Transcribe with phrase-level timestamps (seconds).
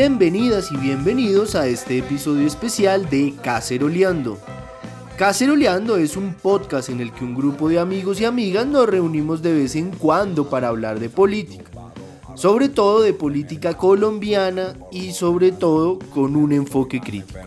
[0.00, 4.38] Bienvenidas y bienvenidos a este episodio especial de Caceroleando.
[5.18, 9.42] Caceroleando es un podcast en el que un grupo de amigos y amigas nos reunimos
[9.42, 11.70] de vez en cuando para hablar de política.
[12.34, 17.38] Sobre todo de política colombiana y sobre todo con un enfoque crítico.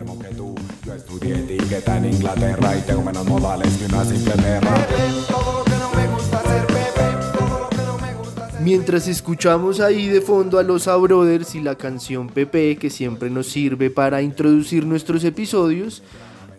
[8.63, 13.29] Mientras escuchamos ahí de fondo a los A Brothers y la canción Pepe que siempre
[13.29, 16.01] nos sirve para introducir nuestros episodios,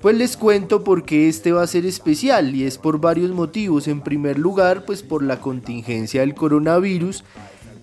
[0.02, 3.88] pues les cuento por qué este va a ser especial y es por varios motivos.
[3.88, 7.24] En primer lugar, pues por la contingencia del coronavirus.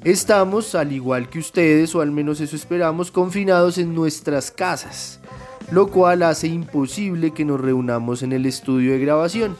[0.03, 5.19] Estamos, al igual que ustedes, o al menos eso esperamos, confinados en nuestras casas,
[5.71, 9.57] lo cual hace imposible que nos reunamos en el estudio de grabación.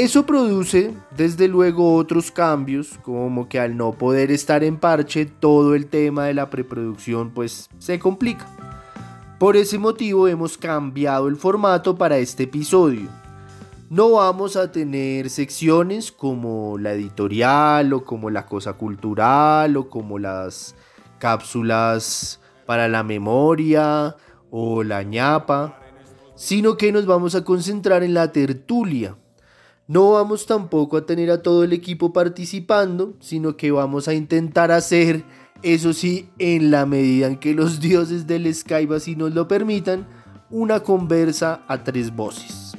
[0.00, 5.74] Eso produce desde luego otros cambios, como que al no poder estar en parche, todo
[5.74, 8.46] el tema de la preproducción pues se complica.
[9.38, 13.10] Por ese motivo hemos cambiado el formato para este episodio.
[13.90, 20.18] No vamos a tener secciones como la editorial o como la cosa cultural o como
[20.18, 20.76] las
[21.18, 24.16] cápsulas para la memoria
[24.50, 25.78] o la ñapa,
[26.36, 29.14] sino que nos vamos a concentrar en la tertulia
[29.90, 34.70] no vamos tampoco a tener a todo el equipo participando, sino que vamos a intentar
[34.70, 35.24] hacer,
[35.64, 40.06] eso sí, en la medida en que los dioses del Skype así nos lo permitan,
[40.48, 42.76] una conversa a tres voces.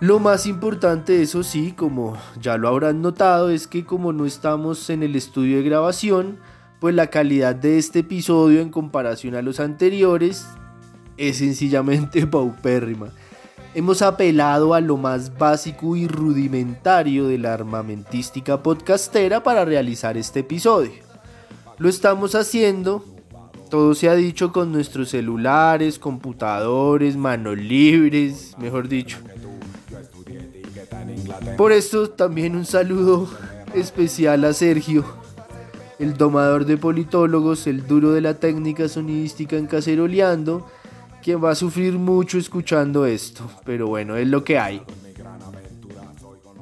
[0.00, 4.90] Lo más importante, eso sí, como ya lo habrán notado, es que como no estamos
[4.90, 6.40] en el estudio de grabación,
[6.80, 10.44] pues la calidad de este episodio en comparación a los anteriores
[11.16, 13.12] es sencillamente paupérrima
[13.74, 20.40] hemos apelado a lo más básico y rudimentario de la armamentística podcastera para realizar este
[20.40, 20.92] episodio.
[21.78, 23.04] Lo estamos haciendo,
[23.70, 29.18] todo se ha dicho con nuestros celulares, computadores, manos libres, mejor dicho.
[31.56, 33.28] Por esto también un saludo
[33.74, 35.04] especial a Sergio,
[35.98, 40.66] el domador de politólogos, el duro de la técnica sonidística en Caceroleando,
[41.28, 44.80] quien va a sufrir mucho escuchando esto, pero bueno, es lo que hay.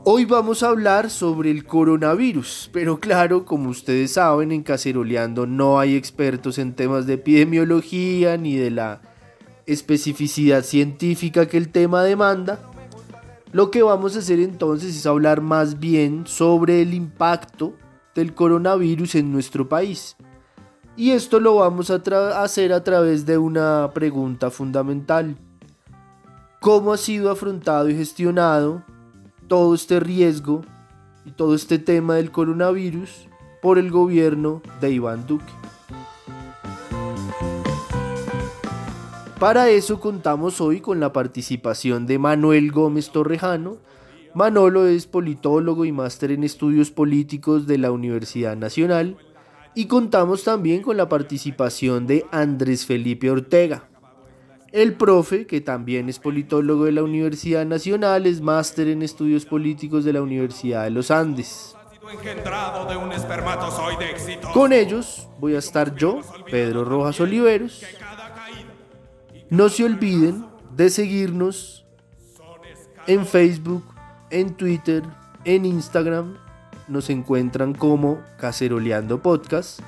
[0.03, 5.79] Hoy vamos a hablar sobre el coronavirus, pero claro, como ustedes saben, en Caceroleando no
[5.79, 9.03] hay expertos en temas de epidemiología ni de la
[9.67, 12.59] especificidad científica que el tema demanda.
[13.53, 17.75] Lo que vamos a hacer entonces es hablar más bien sobre el impacto
[18.17, 20.17] del coronavirus en nuestro país.
[20.99, 22.01] Y esto lo vamos a
[22.43, 25.37] hacer a través de una pregunta fundamental.
[26.59, 28.83] ¿Cómo ha sido afrontado y gestionado
[29.47, 30.63] todo este riesgo
[31.27, 33.29] y todo este tema del coronavirus
[33.61, 35.53] por el gobierno de Iván Duque?
[39.39, 43.77] Para eso contamos hoy con la participación de Manuel Gómez Torrejano.
[44.33, 49.19] Manolo es politólogo y máster en estudios políticos de la Universidad Nacional
[49.77, 53.87] y contamos también con la participación de Andrés Felipe Ortega.
[54.73, 60.07] El profe, que también es politólogo de la Universidad Nacional, es máster en estudios políticos
[60.07, 61.77] de la Universidad de los Andes.
[64.55, 66.21] Con ellos voy a estar yo,
[66.51, 67.85] Pedro Rojas Oliveros.
[69.51, 71.85] No se olviden de seguirnos
[73.07, 73.85] en Facebook,
[74.31, 75.03] en Twitter,
[75.45, 76.46] en Instagram
[76.89, 79.81] nos encuentran como Caceroleando Podcast.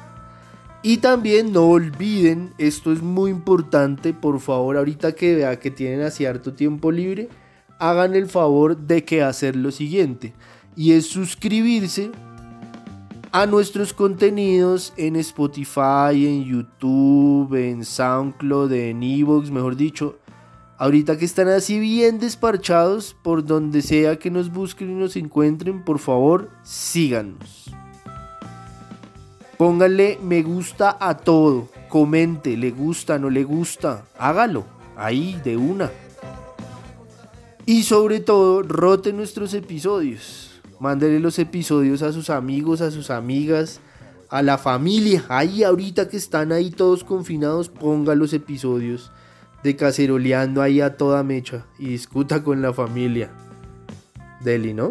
[0.82, 6.02] Y también no olviden, esto es muy importante, por favor, ahorita que vea que tienen
[6.02, 7.28] así harto tiempo libre,
[7.78, 10.34] hagan el favor de que hacer lo siguiente.
[10.76, 12.12] Y es suscribirse
[13.32, 20.18] a nuestros contenidos en Spotify, en YouTube, en SoundCloud, en Evox, mejor dicho,
[20.80, 25.84] Ahorita que están así bien desparchados, por donde sea que nos busquen y nos encuentren,
[25.84, 27.72] por favor, síganos.
[29.56, 31.68] Pónganle me gusta a todo.
[31.88, 34.04] Comente, le gusta, no le gusta.
[34.20, 34.66] Hágalo.
[34.96, 35.90] Ahí, de una.
[37.66, 40.60] Y sobre todo, rote nuestros episodios.
[40.78, 43.80] Mándele los episodios a sus amigos, a sus amigas,
[44.30, 45.24] a la familia.
[45.28, 49.10] Ahí, ahorita que están ahí todos confinados, ponga los episodios
[49.62, 53.30] de caceroleando ahí a toda mecha y discuta con la familia.
[54.40, 54.90] Deli, ¿no?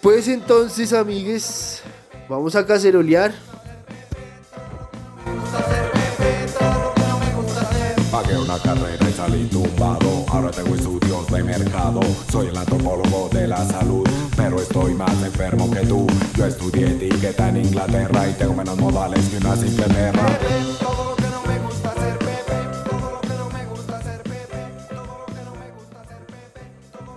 [0.00, 1.82] Pues entonces, amigues,
[2.28, 3.32] vamos a cacerolear.
[8.10, 10.24] Pagué una carrera y salí tumbado.
[10.28, 12.00] Ahora tengo estudios de mercado.
[12.30, 14.06] Soy el antropólogo de la salud,
[14.36, 16.06] pero estoy más enfermo que tú.
[16.36, 21.13] Yo estudié etiqueta en Inglaterra y tengo menos modales que una simple perra.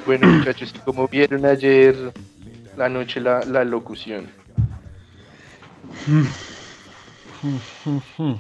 [0.08, 1.94] Bueno, muchachos, ¿cómo vieron ayer
[2.78, 4.26] la noche la, la locución?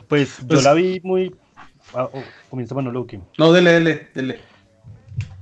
[0.08, 1.36] Pues yo Pues- la vi muy.
[1.94, 3.19] Ah, oh, comienza Manolo, ¿o qué?
[3.38, 4.40] No, dele, dele, dele.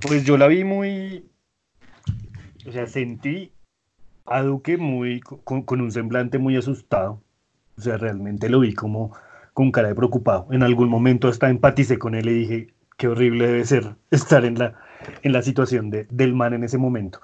[0.00, 1.24] Pues yo la vi muy.
[2.66, 3.52] O sea, sentí
[4.26, 5.20] a Duque muy.
[5.20, 7.22] con, con un semblante muy asustado.
[7.78, 9.16] O sea, realmente lo vi como
[9.52, 10.48] con cara de preocupado.
[10.50, 14.58] En algún momento hasta empaticé con él y dije, qué horrible debe ser estar en
[14.58, 14.74] la,
[15.22, 17.20] en la situación de, del man en ese momento.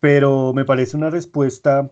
[0.00, 1.90] Pero me parece una respuesta,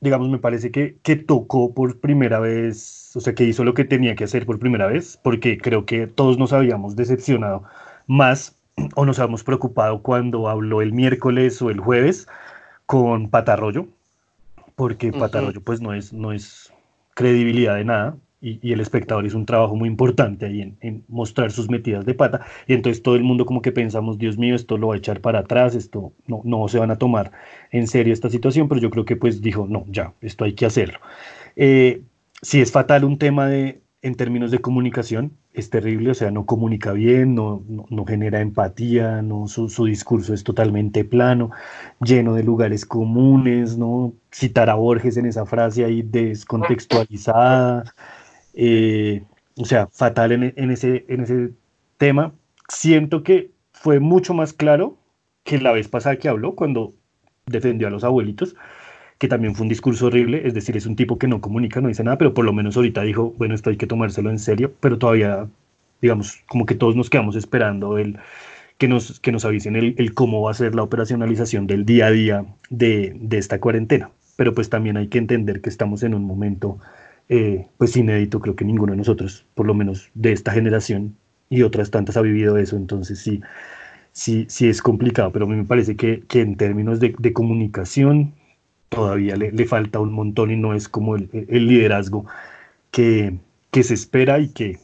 [0.00, 3.84] digamos, me parece que, que tocó por primera vez, o sea, que hizo lo que
[3.84, 7.64] tenía que hacer por primera vez, porque creo que todos nos habíamos decepcionado
[8.06, 8.56] más
[8.94, 12.28] o nos habíamos preocupado cuando habló el miércoles o el jueves
[12.86, 13.86] con Patarroyo,
[14.76, 15.12] porque.
[15.12, 16.72] Patarroyo pues no es, no es
[17.14, 21.04] credibilidad de nada y, y el espectador hizo un trabajo muy importante ahí en, en
[21.08, 24.54] mostrar sus metidas de pata y entonces todo el mundo como que pensamos, Dios mío,
[24.54, 27.32] esto lo va a echar para atrás, esto no, no se van a tomar
[27.70, 30.66] en serio esta situación, pero yo creo que pues dijo, no, ya, esto hay que
[30.66, 30.98] hacerlo.
[31.56, 32.02] Eh,
[32.42, 36.46] si es fatal un tema de, en términos de comunicación, es terrible, o sea, no
[36.46, 41.50] comunica bien, no, no, no genera empatía, no, su, su discurso es totalmente plano,
[42.00, 44.14] lleno de lugares comunes, ¿no?
[44.32, 47.84] Citar a Borges en esa frase ahí descontextualizada,
[48.54, 49.24] eh,
[49.56, 51.50] o sea, fatal en, en ese, en ese
[51.96, 52.32] tema.
[52.68, 54.96] Siento que fue mucho más claro
[55.44, 56.94] que la vez pasada que habló, cuando
[57.46, 58.54] defendió a los abuelitos,
[59.18, 61.88] que también fue un discurso horrible, es decir, es un tipo que no comunica, no
[61.88, 64.72] dice nada, pero por lo menos ahorita dijo, bueno, esto hay que tomárselo en serio,
[64.80, 65.48] pero todavía,
[66.00, 68.18] digamos, como que todos nos quedamos esperando el,
[68.78, 72.06] que, nos, que nos avisen el, el cómo va a ser la operacionalización del día
[72.06, 74.10] a día de, de esta cuarentena.
[74.36, 76.78] Pero pues también hay que entender que estamos en un momento
[77.28, 81.16] eh, pues inédito, creo que ninguno de nosotros, por lo menos de esta generación
[81.48, 83.40] y otras tantas ha vivido eso, entonces sí,
[84.12, 87.32] sí, sí es complicado, pero a mí me parece que, que en términos de, de
[87.32, 88.34] comunicación
[88.88, 92.26] todavía le, le, falta un montón y no es como el, el liderazgo
[92.90, 93.38] que,
[93.70, 94.78] que, se espera y que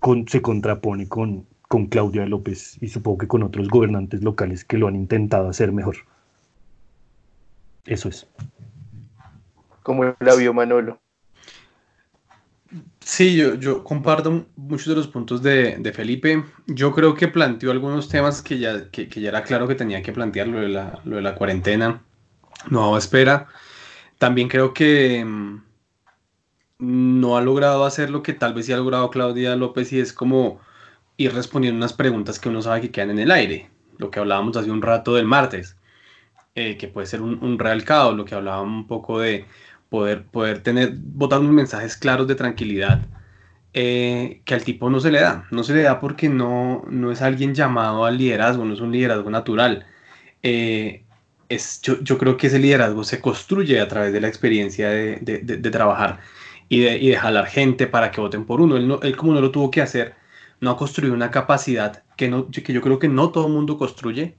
[0.00, 4.78] con, se contrapone con, con Claudia López y supongo que con otros gobernantes locales que
[4.78, 5.96] lo han intentado hacer mejor.
[7.86, 8.26] Eso es.
[9.82, 10.98] ¿Cómo la vio Manolo?
[13.04, 16.42] Sí, yo, yo comparto muchos de los puntos de, de, Felipe.
[16.66, 20.12] Yo creo que planteó algunos temas que ya, que, ya era claro que tenía que
[20.12, 22.02] plantear, lo de la, de la cuarentena,
[22.70, 23.46] no espera.
[24.18, 25.62] También creo que mmm,
[26.78, 30.14] no ha logrado hacer lo que tal vez sí ha logrado Claudia López y es
[30.14, 30.60] como
[31.18, 33.70] ir respondiendo unas preguntas que uno sabe que quedan en el aire.
[33.98, 35.76] Lo que hablábamos hace un rato del martes,
[36.54, 39.44] eh, que puede ser un, un real caos, lo que hablábamos un poco de
[39.94, 43.06] poder, poder tener, votar unos mensajes claros de tranquilidad.
[43.76, 47.10] Eh, que al tipo no se le da, no se le da porque no, no
[47.12, 49.86] es alguien llamado al liderazgo, no es un liderazgo natural.
[50.42, 51.04] Eh,
[51.48, 55.18] es, yo, yo, creo que ese liderazgo se construye a través de la experiencia de,
[55.20, 56.20] de, de, de trabajar
[56.68, 58.76] y de, y jalar gente para que voten por uno.
[58.76, 60.14] Él, no, él, como no lo tuvo que hacer,
[60.60, 63.78] no ha construido una capacidad que, no, que yo creo que no todo el mundo
[63.78, 64.36] construye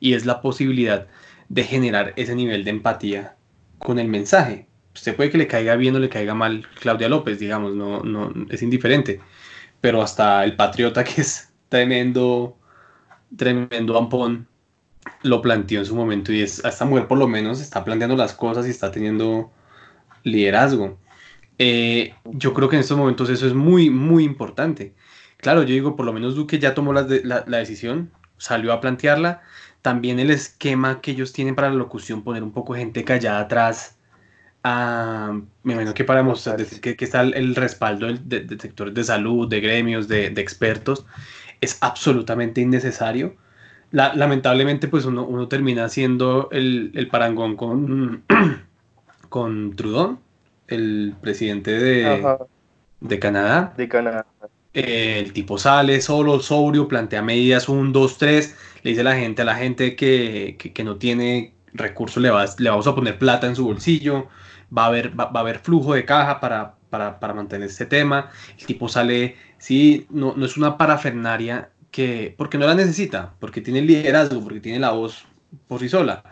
[0.00, 1.08] y es la posibilidad
[1.48, 3.36] de generar ese nivel de empatía
[3.78, 4.66] con el mensaje.
[4.94, 8.32] Usted puede que le caiga bien o le caiga mal Claudia López, digamos, no, no
[8.50, 9.20] es indiferente,
[9.80, 12.56] pero hasta el patriota que es tremendo,
[13.36, 14.46] tremendo ampón,
[15.22, 18.16] lo planteó en su momento y es, a esta mujer por lo menos está planteando
[18.16, 19.52] las cosas y está teniendo
[20.22, 20.98] liderazgo.
[21.58, 24.94] Eh, yo creo que en estos momentos eso es muy, muy importante.
[25.38, 28.80] Claro, yo digo, por lo menos Duque ya tomó la, la, la, decisión, salió a
[28.80, 29.42] plantearla.
[29.82, 33.98] También el esquema que ellos tienen para la locución, poner un poco gente callada atrás.
[34.64, 38.58] Uh, me imagino que para mostrar que, que está el, el respaldo de, de, de,
[38.58, 41.04] sectores de salud, de gremios, de, de expertos,
[41.60, 43.36] es absolutamente innecesario.
[43.90, 48.24] La, lamentablemente, pues uno, uno, termina haciendo el, el parangón con,
[49.28, 50.18] con Trudeau,
[50.68, 52.38] el presidente de,
[53.00, 53.74] de Canadá.
[53.76, 54.26] De Canadá.
[54.72, 59.14] Eh, el tipo sale solo, sobrio, plantea medidas 1, 2, 3, le dice a la
[59.14, 62.94] gente, a la gente que, que, que no tiene recursos, le, va, le, vamos a
[62.94, 64.26] poner plata en su bolsillo,
[64.76, 68.30] va a haber, va, a haber flujo de caja para, para, para, mantener este tema.
[68.58, 73.60] El tipo sale, sí, no, no es una parafernaria que, porque no la necesita, porque
[73.60, 75.24] tiene liderazgo, porque tiene la voz
[75.68, 76.24] por sí sola.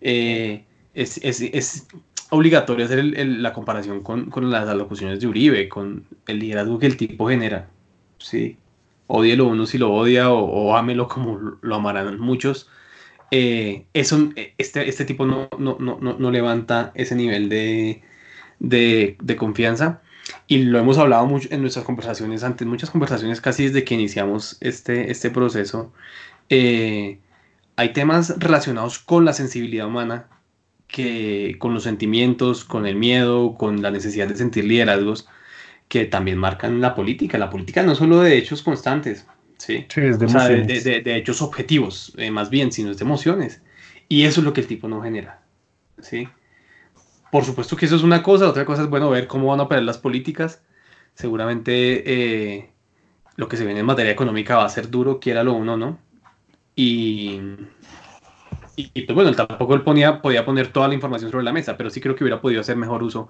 [0.00, 1.86] Eh, es, es, es,
[2.30, 6.96] obligatorio hacer la comparación con, con las alocuciones de Uribe, con el liderazgo que el
[6.96, 7.68] tipo genera.
[8.18, 8.56] Sí.
[9.06, 12.70] odielo uno si lo odia o, o ámelo como lo amarán muchos.
[13.34, 18.02] Eh, eso, este, este tipo no, no, no, no levanta ese nivel de,
[18.58, 20.02] de, de, confianza
[20.46, 24.58] y lo hemos hablado mucho en nuestras conversaciones antes, muchas conversaciones casi desde que iniciamos
[24.60, 25.94] este, este proceso.
[26.50, 27.20] Eh,
[27.76, 30.28] hay temas relacionados con la sensibilidad humana,
[30.86, 35.26] que, con los sentimientos, con el miedo, con la necesidad de sentir liderazgos,
[35.88, 37.38] que también marcan la política.
[37.38, 39.26] La política no solo de hechos constantes,
[39.62, 39.86] ¿sí?
[39.94, 43.04] es de, o sea, de, de, de, hechos objetivos, eh, más bien, sino es de
[43.04, 43.62] emociones.
[44.08, 45.40] Y eso es lo que el tipo no genera,
[46.00, 46.28] ¿sí?
[47.30, 49.64] Por supuesto que eso es una cosa, otra cosa es, bueno, ver cómo van a
[49.64, 50.62] operar las políticas.
[51.14, 52.70] Seguramente eh,
[53.36, 55.98] lo que se viene en materia económica va a ser duro, quiera lo uno, ¿no?
[56.74, 57.40] Y,
[58.76, 61.76] y, pues bueno, él tampoco él ponía, podía poner toda la información sobre la mesa,
[61.76, 63.28] pero sí creo que hubiera podido hacer mejor uso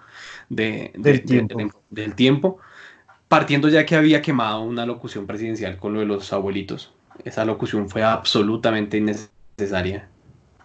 [0.48, 1.58] de, de, del, tiempo.
[1.58, 2.58] de, del tiempo
[3.32, 6.92] partiendo ya que había quemado una locución presidencial con lo de los abuelitos.
[7.24, 10.06] Esa locución fue absolutamente innecesaria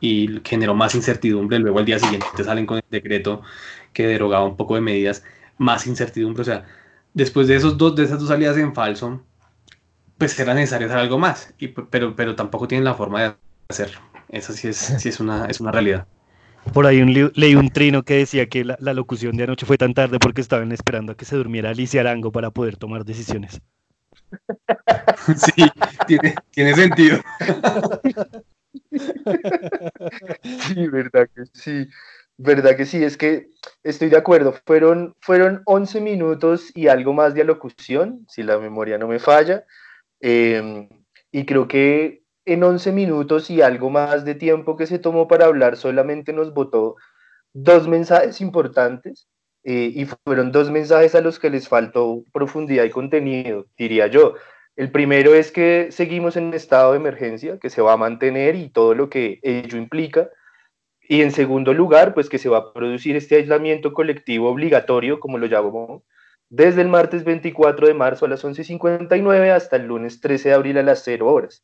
[0.02, 1.60] y generó más incertidumbre.
[1.60, 3.42] Luego al día siguiente te salen con el decreto
[3.94, 5.24] que derogaba un poco de medidas,
[5.58, 6.42] más incertidumbre.
[6.42, 6.66] O sea,
[7.14, 9.24] después de, esos dos, de esas dos salidas en falso,
[10.18, 13.34] pues era necesario hacer algo más, y, pero, pero tampoco tienen la forma de
[13.70, 14.02] hacerlo.
[14.28, 16.06] Esa sí es, sí es, una, es una realidad.
[16.74, 19.78] Por ahí un, leí un trino que decía que la, la, locución de anoche fue
[19.78, 23.62] tan tarde porque estaban esperando a que se durmiera Alicia Arango para poder tomar decisiones.
[25.36, 25.64] Sí,
[26.08, 27.20] tiene, tiene sentido.
[30.44, 31.88] Sí, verdad que sí.
[32.38, 33.50] Verdad que sí, es que
[33.84, 34.54] estoy de acuerdo.
[34.66, 39.66] Fueron, fueron 11 minutos y algo más de alocución, si la memoria no me falla.
[40.22, 40.88] Eh,
[41.32, 45.46] y creo que en 11 minutos y algo más de tiempo que se tomó para
[45.46, 46.96] hablar, solamente nos votó
[47.54, 49.28] dos mensajes importantes
[49.66, 54.36] eh, y fueron dos mensajes a los que les faltó profundidad y contenido, diría yo.
[54.78, 58.70] El primero es que seguimos en estado de emergencia, que se va a mantener y
[58.70, 60.30] todo lo que ello implica.
[61.02, 65.38] Y en segundo lugar, pues que se va a producir este aislamiento colectivo obligatorio, como
[65.38, 66.06] lo llamó,
[66.50, 70.78] desde el martes 24 de marzo a las 11.59 hasta el lunes 13 de abril
[70.78, 71.62] a las 0 horas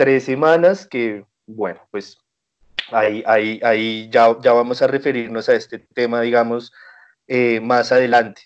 [0.00, 2.16] tres semanas que, bueno, pues
[2.90, 6.72] ahí, ahí, ahí ya, ya vamos a referirnos a este tema, digamos,
[7.28, 8.40] eh, más adelante.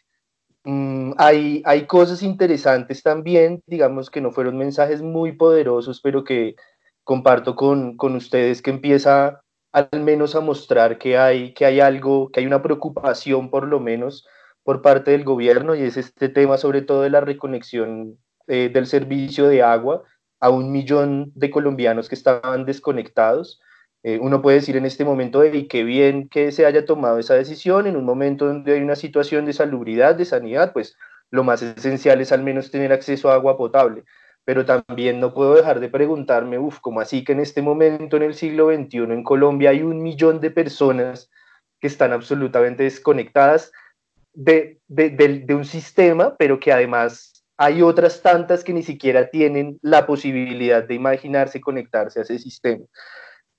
[0.65, 6.57] Mm, hay, hay cosas interesantes también, digamos que no fueron mensajes muy poderosos, pero que
[7.05, 12.33] comparto con, con ustedes que empieza al menos a mostrar que hay, que hay algo,
[12.33, 14.27] que hay una preocupación por lo menos
[14.65, 18.19] por parte del gobierno y es este tema sobre todo de la reconexión
[18.49, 20.03] eh, del servicio de agua
[20.45, 23.63] a un millón de colombianos que estaban desconectados.
[24.03, 27.33] Eh, uno puede decir en este momento, y qué bien que se haya tomado esa
[27.33, 30.99] decisión en un momento donde hay una situación de salubridad, de sanidad, pues
[31.31, 34.05] lo más esencial es al menos tener acceso a agua potable.
[34.45, 38.25] Pero también no puedo dejar de preguntarme, uff, ¿cómo así que en este momento, en
[38.25, 41.31] el siglo XXI, en Colombia hay un millón de personas
[41.81, 43.73] que están absolutamente desconectadas
[44.35, 50.07] de, de, un sistema, pero que además hay otras tantas que ni siquiera tienen la
[50.07, 52.85] posibilidad de imaginarse conectarse a ese sistema.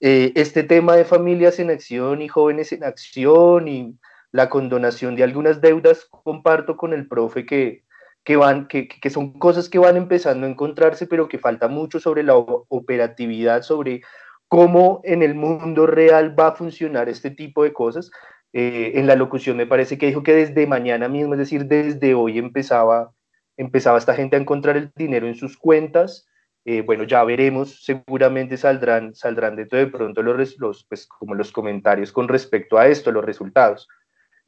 [0.02, 3.98] Eh, este tema de familias en acción y jóvenes en acción y
[4.32, 7.84] la condonación de algunas deudas, comparto con el profe que,
[8.25, 12.02] que, van, que, que son cosas que van empezando a encontrarse, pero que falta mucho
[12.02, 14.02] sobre la operatividad, sobre
[14.50, 18.12] cómo en el mundo real va a funcionar este tipo de cosas.
[18.52, 22.14] Eh, en la locución me parece que dijo que desde mañana mismo, es decir, desde
[22.14, 23.12] hoy empezaba
[23.58, 26.28] empezaba esta gente a encontrar el dinero en sus cuentas.
[26.66, 31.52] Eh, bueno, ya veremos, seguramente saldrán, saldrán dentro de pronto los, los, pues, como los
[31.52, 33.88] comentarios con respecto a esto, los resultados.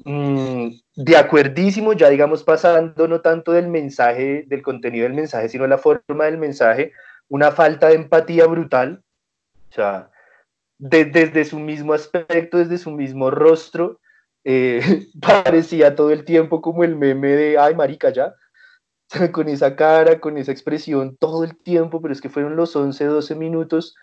[0.03, 5.65] Mm, de acuerdísimo, ya digamos pasando no tanto del mensaje, del contenido del mensaje, sino
[5.67, 6.91] la forma del mensaje,
[7.29, 9.03] una falta de empatía brutal,
[9.69, 10.11] o sea,
[10.77, 13.99] de, desde su mismo aspecto, desde su mismo rostro,
[14.43, 14.81] eh,
[15.21, 18.33] parecía todo el tiempo como el meme de, ay, marica, ya,
[19.31, 23.05] con esa cara, con esa expresión todo el tiempo, pero es que fueron los 11,
[23.05, 23.95] 12 minutos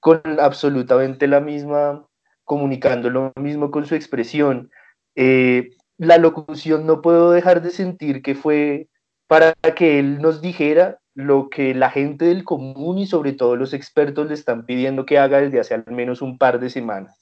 [0.00, 2.06] con absolutamente la misma,
[2.44, 4.70] comunicando lo mismo con su expresión.
[5.16, 8.88] Eh, la locución no puedo dejar de sentir que fue
[9.26, 13.72] para que él nos dijera lo que la gente del común y sobre todo los
[13.72, 17.16] expertos le están pidiendo que haga desde hace al menos un par de semanas.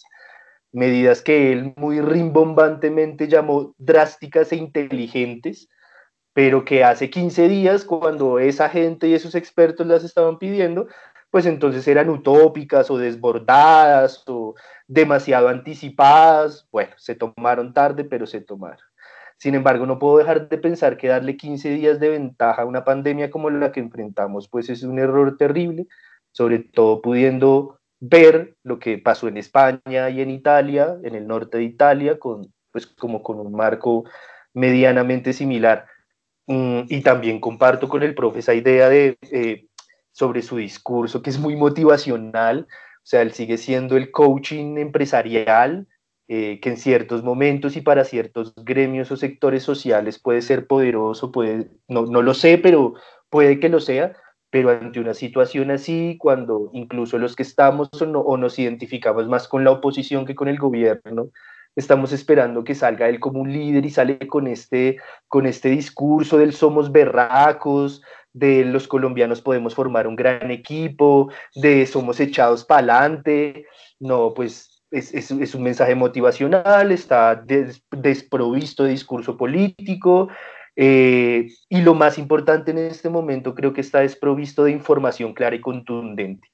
[0.73, 5.69] Medidas que él muy rimbombantemente llamó drásticas e inteligentes,
[6.33, 10.87] pero que hace 15 días, cuando esa gente y esos expertos las estaban pidiendo,
[11.31, 14.55] pues entonces eran utópicas o desbordadas o
[14.87, 16.69] demasiado anticipadas.
[16.71, 18.85] Bueno, se tomaron tarde, pero se tomaron.
[19.39, 22.85] Sin embargo, no puedo dejar de pensar que darle 15 días de ventaja a una
[22.85, 25.87] pandemia como la que enfrentamos, pues es un error terrible,
[26.33, 31.59] sobre todo pudiendo ver lo que pasó en España y en Italia, en el norte
[31.59, 34.05] de Italia, con, pues como con un marco
[34.55, 35.87] medianamente similar.
[36.47, 39.67] Mm, y también comparto con el profe esa idea de, eh,
[40.13, 45.87] sobre su discurso, que es muy motivacional, o sea, él sigue siendo el coaching empresarial,
[46.29, 51.33] eh, que en ciertos momentos y para ciertos gremios o sectores sociales puede ser poderoso,
[51.33, 52.95] puede, no, no lo sé, pero
[53.29, 54.15] puede que lo sea,
[54.51, 59.29] pero ante una situación así, cuando incluso los que estamos o, no, o nos identificamos
[59.29, 61.31] más con la oposición que con el gobierno,
[61.77, 64.99] estamos esperando que salga él como un líder y sale con este,
[65.29, 68.03] con este discurso del somos berracos,
[68.33, 73.67] de los colombianos podemos formar un gran equipo, de somos echados para adelante.
[74.01, 80.29] No, pues es, es, es, un mensaje motivacional, está des, desprovisto de discurso político.
[80.77, 85.57] Eh, y lo más importante en este momento creo que está desprovisto de información clara
[85.57, 86.49] y contundente.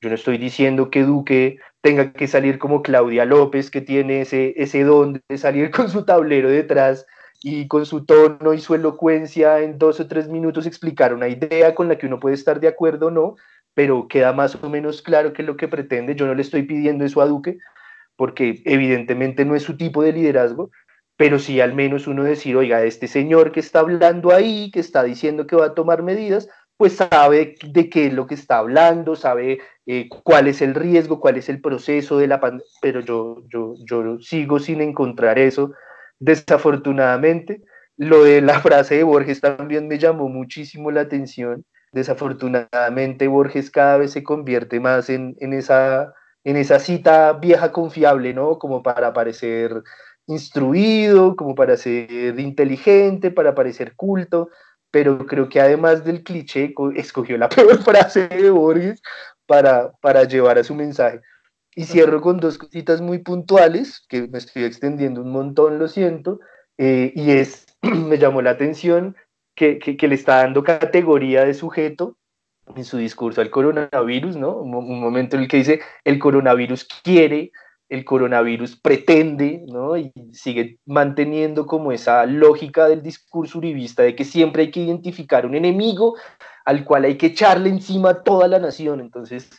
[0.00, 4.54] Yo no estoy diciendo que Duque tenga que salir como Claudia López, que tiene ese,
[4.56, 7.04] ese don de salir con su tablero detrás
[7.42, 11.74] y con su tono y su elocuencia en dos o tres minutos explicar una idea
[11.74, 13.36] con la que uno puede estar de acuerdo o no,
[13.74, 16.14] pero queda más o menos claro que es lo que pretende.
[16.14, 17.58] Yo no le estoy pidiendo eso a Duque,
[18.16, 20.70] porque evidentemente no es su tipo de liderazgo,
[21.18, 25.02] pero sí al menos uno decir, oiga, este señor que está hablando ahí, que está
[25.02, 29.16] diciendo que va a tomar medidas, pues sabe de qué es lo que está hablando,
[29.16, 33.42] sabe eh, cuál es el riesgo, cuál es el proceso de la pandemia, pero yo,
[33.48, 35.72] yo, yo sigo sin encontrar eso
[36.24, 37.62] Desafortunadamente,
[37.96, 41.64] lo de la frase de Borges también me llamó muchísimo la atención.
[41.92, 48.34] Desafortunadamente, Borges cada vez se convierte más en, en, esa, en esa cita vieja confiable,
[48.34, 48.58] ¿no?
[48.58, 49.82] Como para parecer
[50.26, 54.48] instruido, como para ser inteligente, para parecer culto,
[54.94, 59.02] pero creo que además del cliché, escogió la peor frase de Borges
[59.44, 61.20] para, para llevar a su mensaje.
[61.74, 66.38] Y cierro con dos cositas muy puntuales, que me estoy extendiendo un montón, lo siento,
[66.78, 69.16] eh, y es, me llamó la atención
[69.56, 72.16] que, que, que, le está dando categoría de sujeto
[72.76, 74.58] en su discurso al coronavirus, ¿no?
[74.58, 77.50] Un, un, momento en el que dice, el coronavirus quiere,
[77.88, 79.96] el coronavirus pretende, ¿no?
[79.96, 85.46] Y sigue manteniendo como esa lógica del discurso uribista de que siempre hay que identificar
[85.46, 86.16] un enemigo
[86.64, 89.00] al cual hay que echarle encima toda la nación.
[89.00, 89.50] Entonces,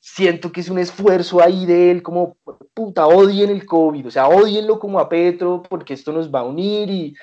[0.00, 2.36] siento que es un esfuerzo ahí de él, como,
[2.74, 6.44] puta, odien el COVID, o sea, odienlo como a Petro, porque esto nos va a
[6.44, 7.14] unir y,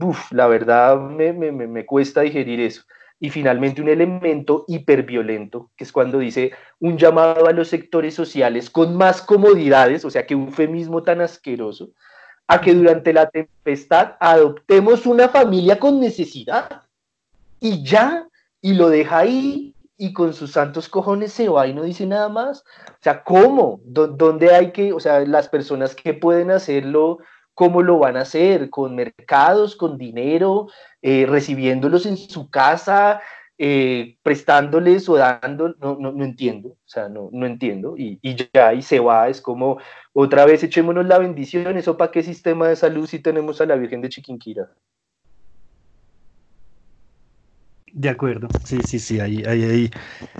[0.00, 2.82] uff, la verdad me, me, me, cuesta digerir eso.
[3.18, 8.68] Y finalmente un elemento hiperviolento, que es cuando dice un llamado a los sectores sociales
[8.68, 11.90] con más comodidades, o sea, que eufemismo tan asqueroso,
[12.46, 16.82] a que durante la tempestad adoptemos una familia con necesidad.
[17.58, 18.28] Y ya,
[18.60, 22.28] y lo deja ahí y con sus santos cojones se va y no dice nada
[22.28, 22.64] más.
[22.88, 23.80] O sea, ¿cómo?
[23.84, 27.18] ¿Dónde hay que, o sea, las personas que pueden hacerlo,
[27.56, 28.70] cómo lo van a hacer?
[28.70, 30.68] ¿Con mercados, con dinero,
[31.02, 33.22] eh, recibiéndolos en su casa,
[33.58, 35.74] eh, prestándoles o dando?
[35.80, 37.96] No, no, no, entiendo, o sea, no, no entiendo.
[37.96, 39.78] Y, y ya, y se va, es como,
[40.12, 43.76] otra vez echémonos la bendición, ¿eso para qué sistema de salud si tenemos a la
[43.76, 44.70] Virgen de Chiquinquira?
[47.92, 49.90] De acuerdo, sí, sí, sí, ahí, ahí, ahí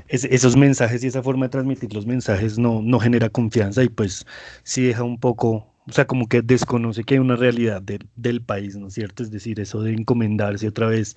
[0.08, 3.88] es, esos mensajes y esa forma de transmitir los mensajes no, no genera confianza y
[3.88, 4.26] pues
[4.64, 8.42] sí deja un poco, o sea, como que desconoce que hay una realidad de, del
[8.42, 9.22] país, ¿no es cierto?
[9.22, 11.16] Es decir, eso de encomendarse otra vez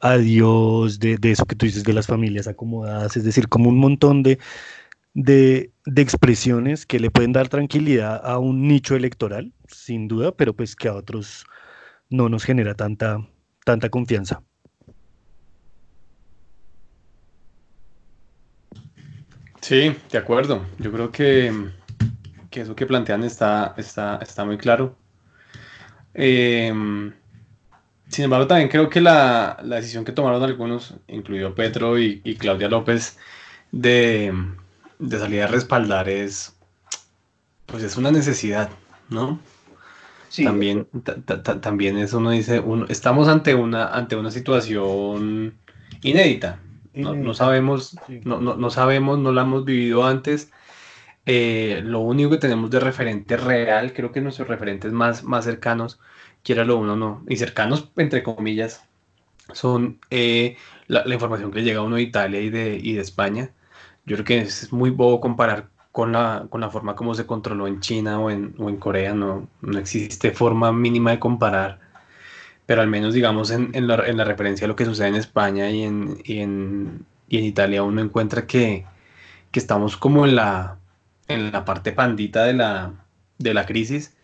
[0.00, 3.70] a Dios, de, de, eso que tú dices de las familias acomodadas, es decir, como
[3.70, 4.38] un montón de,
[5.14, 10.54] de, de expresiones que le pueden dar tranquilidad a un nicho electoral, sin duda, pero
[10.54, 11.44] pues que a otros
[12.08, 13.18] no nos genera tanta,
[13.64, 14.42] tanta confianza.
[19.60, 20.66] Sí, de acuerdo.
[20.78, 21.50] Yo creo que,
[22.54, 24.94] que eso que plantean está, está, está muy claro.
[26.14, 26.72] Eh,
[28.06, 32.36] sin embargo, también creo que la, la, decisión que tomaron algunos, incluido Petro y, y
[32.36, 33.18] Claudia López,
[33.72, 34.32] de,
[35.00, 36.54] de, salir a respaldar es,
[37.66, 38.70] pues es una necesidad,
[39.08, 39.40] ¿no?
[40.28, 40.86] Sí, también,
[41.60, 45.54] también eso uno dice, uno, estamos ante una, ante una situación
[46.02, 46.60] inédita,
[46.94, 50.52] no, no, sabemos, no, no, no, sabemos, no la hemos vivido antes.
[51.26, 56.00] Eh, lo único que tenemos de referente real, creo que nuestros referentes más, más cercanos,
[56.42, 58.84] quiera lo uno o no, y cercanos entre comillas,
[59.52, 60.56] son eh,
[60.88, 63.50] la, información que llega a uno de Italia y de, y de España.
[64.06, 67.66] Yo creo que es muy bobo comparar con la, con la forma como se controló
[67.68, 71.84] en China o en, o en Corea, no, no existe forma mínima de comparar
[72.66, 76.18] pero al menos digamos en, la, referencia a lo que sucede en España y en,
[76.24, 78.86] en, Italia uno encuentra que,
[79.52, 80.78] estamos como en la,
[81.28, 83.06] en la parte pandita de la,
[83.38, 84.16] de la crisis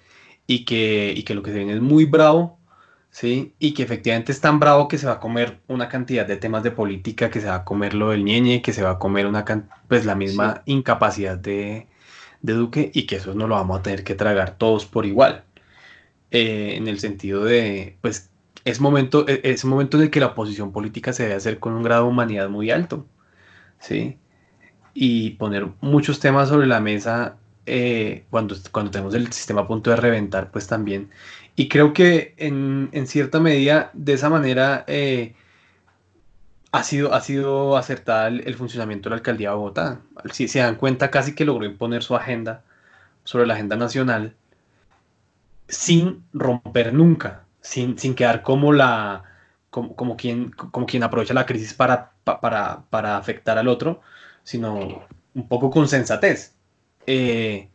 [0.46, 2.58] y que, y que lo que se viene es muy bravo,
[3.10, 3.54] ¿sí?
[3.58, 6.62] Y que efectivamente es tan bravo que se va a comer una cantidad de temas
[6.62, 9.26] de política, que se va a comer lo del ñeñe, que se va a comer
[9.26, 9.44] una
[9.88, 11.88] pues la misma incapacidad de,
[12.42, 15.44] de Duque y que eso no lo vamos a tener que tragar todos por igual.
[16.30, 18.30] Eh, en el sentido de, pues,
[18.64, 21.72] es momento, e, es momento en el que la oposición política se debe hacer con
[21.74, 23.06] un grado de humanidad muy alto,
[23.80, 24.18] ¿sí?
[24.94, 29.90] Y poner muchos temas sobre la mesa eh, cuando, cuando tenemos el sistema a punto
[29.90, 31.10] de reventar, pues también.
[31.56, 35.34] Y creo que en, en cierta medida, de esa manera, eh,
[36.72, 40.00] ha sido, ha sido acertada el, funcionamiento de la alcaldía de Bogotá.
[40.32, 42.62] Si se dan cuenta, casi que logró imponer su agenda
[43.24, 44.34] sobre la agenda nacional
[45.68, 49.24] sin romper nunca, sin, sin quedar como la
[49.70, 54.00] como, como, quien, como quien aprovecha la crisis para, para, para, afectar al otro,
[54.44, 56.54] sino un poco con sensatez.
[57.06, 57.68] Eh,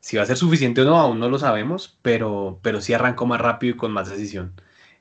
[0.00, 3.26] si va a ser suficiente o no, aún no lo sabemos, pero, pero sí arrancó
[3.26, 4.54] más rápido y con más decisión.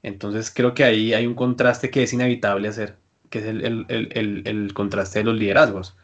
[0.03, 2.97] Entonces creo que ahí hay un contraste que es inevitable hacer
[3.29, 5.95] que es el, contraste de los liderazgos.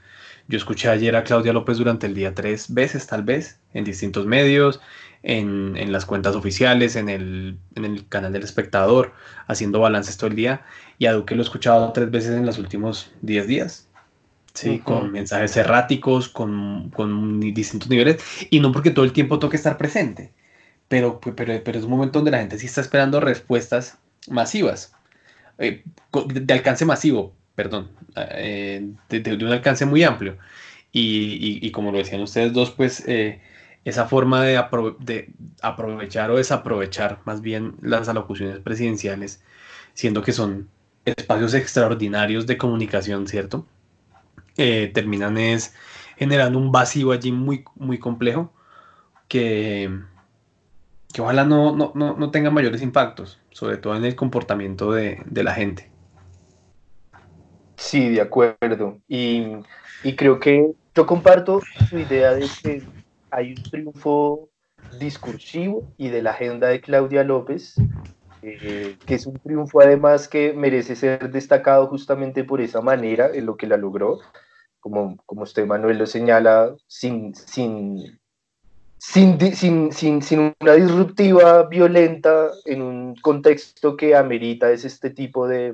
[0.48, 4.26] Yo escuché ayer a Claudia López durante el día tres veces, tal vez, en distintos
[4.28, 4.80] medios,
[5.24, 7.58] en, las cuentas oficiales, en el,
[8.10, 9.14] canal del espectador,
[9.48, 10.64] haciendo balances todo el día.
[11.00, 13.85] Y a Duque lo he escuchado tres veces en los últimos diez días.
[14.56, 16.90] Sí, con mensajes erráticos, con,
[17.54, 18.24] distintos niveles.
[18.50, 20.34] Y no porque todo el tiempo toque estar presente.
[20.88, 23.98] Pero, pero, pero es un momento donde la gente sí está esperando respuestas
[24.30, 24.94] masivas.
[25.58, 25.84] Eh,
[26.28, 30.38] de alcance masivo, perdón, eh, de, un alcance muy amplio.
[30.92, 33.42] Y, como lo decían ustedes dos, pues eh,
[33.84, 34.64] esa forma de,
[35.00, 35.30] de,
[35.62, 39.44] aprovechar o desaprovechar más bien las alocuciones presidenciales,
[39.94, 40.70] siendo que son
[41.04, 43.66] espacios extraordinarios de comunicación, ¿cierto?
[44.56, 45.76] Terminan es
[46.18, 48.54] generando un vacío allí muy, muy complejo
[49.28, 49.90] que,
[51.14, 55.54] que ojalá no, no, no tenga mayores impactos sobre todo en el comportamiento de, la
[55.54, 55.90] gente.
[57.78, 59.00] Sí, de acuerdo.
[59.08, 59.46] Y,
[60.18, 62.84] creo que yo comparto su idea de que
[63.32, 64.50] hay un triunfo
[65.00, 67.76] discursivo y de la agenda de Claudia López,
[68.42, 73.46] eh, que es un triunfo además que merece ser destacado justamente por esa manera en
[73.46, 74.20] lo que la logró,
[74.86, 78.20] como, como usted Manuel lo señala, sin, sin
[79.00, 85.48] sin, sin, sin, sin, una disruptiva violenta en un contexto que amerita es este tipo
[85.48, 85.74] de,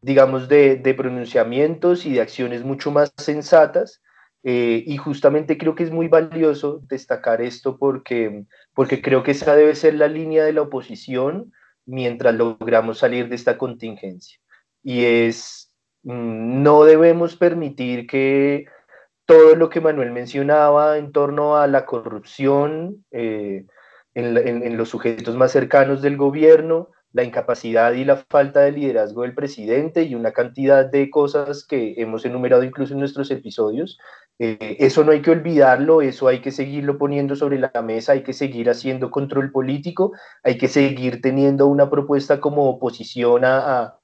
[0.00, 4.00] digamos, de, de pronunciamientos y de acciones mucho más sensatas.
[4.44, 9.56] Eh, y justamente creo que es muy valioso destacar esto porque, porque creo que esa
[9.56, 11.52] debe ser la línea de la oposición
[11.84, 14.38] mientras logramos salir de esta contingencia.
[14.84, 15.67] Y es,
[16.02, 18.66] no debemos permitir que
[19.26, 23.66] todo lo que Manuel mencionaba en torno a la corrupción eh,
[24.14, 29.34] en, los sujetos más cercanos del gobierno, la incapacidad y la falta de liderazgo del
[29.34, 33.98] presidente y una cantidad de cosas que hemos enumerado incluso en nuestros episodios.
[34.38, 38.22] Eh, eso no hay que olvidarlo, eso hay que seguirlo poniendo sobre la mesa, hay
[38.22, 43.98] que seguir haciendo control político, hay que seguir teniendo una propuesta como oposición a,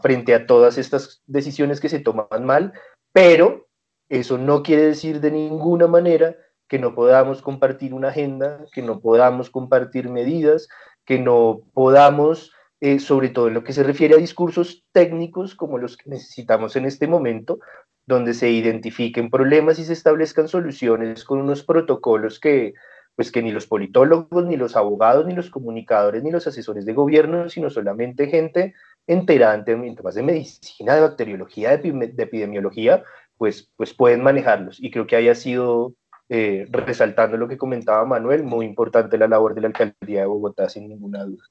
[0.00, 2.72] frente a todas estas decisiones que se toman mal,
[3.12, 3.68] pero
[4.08, 6.36] eso no quiere decir de ninguna manera
[6.68, 10.68] que no podamos compartir una agenda, que no podamos compartir medidas,
[11.04, 15.76] que no podamos, eh, sobre todo en lo que se refiere a discursos técnicos como
[15.76, 17.58] los que necesitamos en este momento,
[18.06, 22.72] donde se identifiquen problemas y se establezcan soluciones con unos protocolos que,
[23.16, 26.94] pues que ni los politólogos, ni los abogados, ni los comunicadores, ni los asesores de
[26.94, 28.74] gobierno, sino solamente gente
[29.06, 33.02] enterante en temas de medicina, de bacteriología, de epidemiología,
[33.36, 34.78] pues, pues pueden manejarlos.
[34.80, 35.94] Y creo que haya sido,
[36.28, 40.68] eh, resaltando lo que comentaba Manuel, muy importante la labor de la alcaldía de Bogotá,
[40.68, 41.44] sin ninguna duda.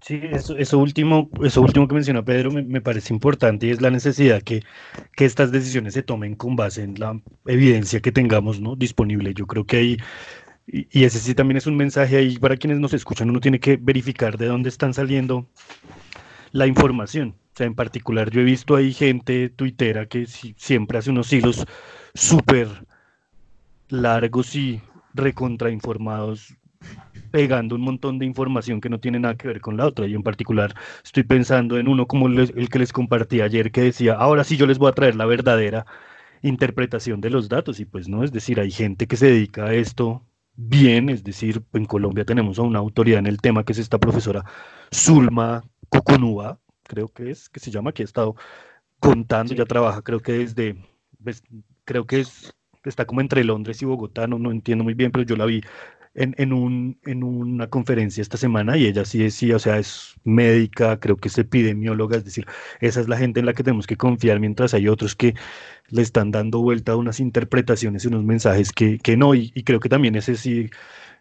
[0.00, 4.42] Sí, eso, último, eso último que mencionó Pedro me, parece importante y es la necesidad
[4.42, 4.62] que,
[5.16, 8.76] que, estas decisiones se tomen con base en la evidencia que tengamos ¿no?
[8.76, 9.32] disponible.
[9.32, 9.96] Yo creo que ahí,
[10.66, 13.76] y, ese sí también es un mensaje ahí para quienes nos escuchan, uno tiene que
[13.76, 15.46] verificar de dónde están saliendo
[16.52, 17.36] la información.
[17.52, 21.64] O sea, en particular yo he visto ahí gente tuitera que siempre hace unos hilos
[22.14, 22.68] súper
[23.88, 24.80] largos y
[25.12, 26.54] recontrainformados,
[27.30, 30.06] pegando un montón de información que no tiene nada que ver con la otra.
[30.06, 30.74] Y en particular
[31.04, 34.66] estoy pensando en uno como el que les compartí ayer que decía, ahora sí yo
[34.66, 35.86] les voy a traer la verdadera
[36.42, 37.80] interpretación de los datos.
[37.80, 40.24] Y pues no, es decir, hay gente que se dedica a esto
[40.56, 43.98] bien, es decir, en Colombia tenemos a una autoridad en el tema que es esta
[43.98, 44.44] profesora
[44.92, 48.36] Zulma Coconúa, creo que es, que se llama, que ha estado
[49.00, 50.76] contando, ya trabaja, creo que desde,
[51.22, 51.42] pues,
[51.84, 55.24] creo que es, está como entre Londres y Bogotá, no, no entiendo muy bien, pero
[55.24, 55.62] yo la vi
[56.14, 60.14] en, en, un, en una conferencia esta semana y ella sí decía, o sea, es
[60.24, 62.46] médica, creo que es epidemióloga, es decir,
[62.80, 65.34] esa es la gente en la que tenemos que confiar, mientras hay otros que
[65.90, 69.80] le están dando vuelta a unas interpretaciones y unos mensajes que, que no, y, creo
[69.80, 70.70] que también ese sí,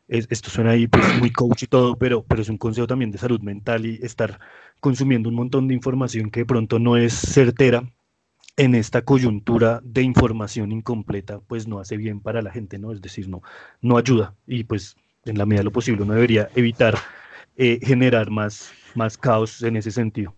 [0.08, 3.18] esto suena ahí pues, muy coach y todo, pero, pero es un consejo también de
[3.18, 4.40] salud mental y estar
[4.80, 7.84] consumiendo un montón de información que de pronto no es certera
[8.58, 12.92] en esta coyuntura de información incompleta, pues no hace bien para la gente, ¿no?
[12.92, 13.42] Es decir, no,
[13.82, 16.98] no ayuda y pues en la medida de lo posible uno debería evitar
[17.56, 20.36] eh, generar más, más caos en ese sentido.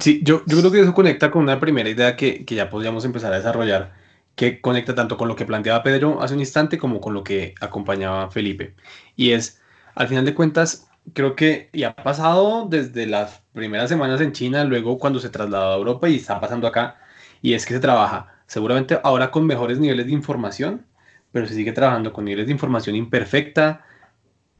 [0.00, 3.04] Sí, yo, yo creo que eso conecta con una primera idea que, que ya podríamos
[3.04, 3.94] empezar a desarrollar,
[4.34, 7.54] que conecta tanto con lo que planteaba Pedro hace un instante como con lo que
[7.60, 8.74] acompañaba Felipe.
[9.16, 9.60] Y es,
[9.94, 14.64] al final de cuentas, creo que y ha pasado desde las primeras semanas en China,
[14.64, 16.96] luego cuando se trasladó a Europa y está pasando acá,
[17.42, 20.86] y es que se trabaja seguramente ahora con mejores niveles de información,
[21.32, 23.84] pero se sigue trabajando con niveles de información imperfecta,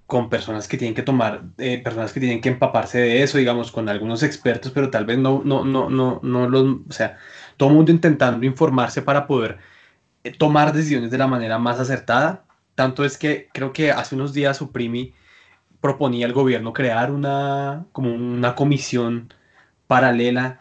[0.07, 3.71] con personas que tienen que tomar, eh, personas que tienen que empaparse de eso, digamos,
[3.73, 7.19] con algunos expertos, pero tal vez no, no, no, no, no los, o sea,
[7.59, 9.59] todo el mundo intentando informarse para poder
[10.25, 12.45] eh, tomar decisiones de la manera más acertada.
[12.75, 15.15] Tanto es que creo que hace unos días Suprimi
[15.81, 19.33] proponía al gobierno crear una, como una comisión
[19.87, 20.61] paralela,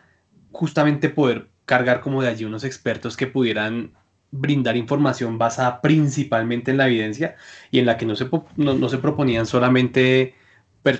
[0.51, 3.91] justamente poder cargar como de allí unos expertos que pudieran
[4.31, 7.35] brindar información basada principalmente en la evidencia
[7.71, 10.35] y en la que no se, no, se proponían solamente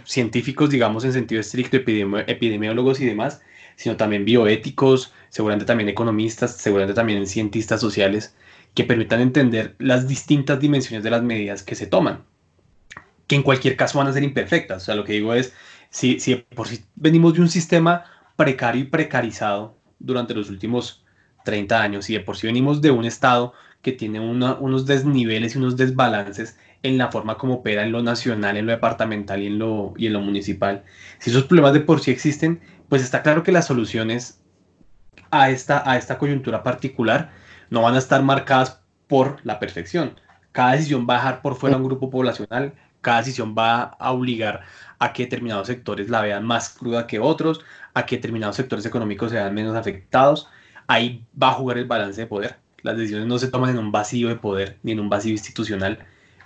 [0.05, 3.41] científicos, digamos, en sentido estricto, epidemiólogos y demás,
[3.77, 8.35] sino también bioéticos, seguramente también economistas, seguramente también cientistas sociales,
[8.73, 12.23] que permitan entender las distintas dimensiones de las medidas que se toman
[13.27, 14.83] que en cualquier caso van a ser imperfectas.
[14.83, 15.53] O sea, lo que digo es,
[15.89, 21.03] si, si por si venimos de un sistema precario y precarizado durante los últimos
[21.43, 25.59] 30 años y de por sí venimos de un Estado que tiene unos desniveles y
[25.59, 29.59] unos desbalances en la forma como opera en lo nacional, en lo departamental y en
[29.59, 30.83] lo, y en lo municipal.
[31.19, 32.59] Si esos problemas de por sí existen,
[32.89, 34.41] pues está claro que las soluciones
[35.31, 37.31] a esta, a esta coyuntura particular
[37.69, 40.19] no van a estar marcadas por la perfección.
[40.51, 42.73] Cada decisión va a dejar por fuera un grupo poblacional,
[43.07, 44.63] cada decisión va a obligar
[44.99, 47.61] a que determinados sectores la vean más cruda que otros,
[47.93, 50.49] a que determinados sectores económicos sean menos afectados.
[50.87, 52.57] Ahí va a jugar el balance de poder.
[52.81, 55.99] Las decisiones no se toman en un vacío de poder ni en un vacío institucional.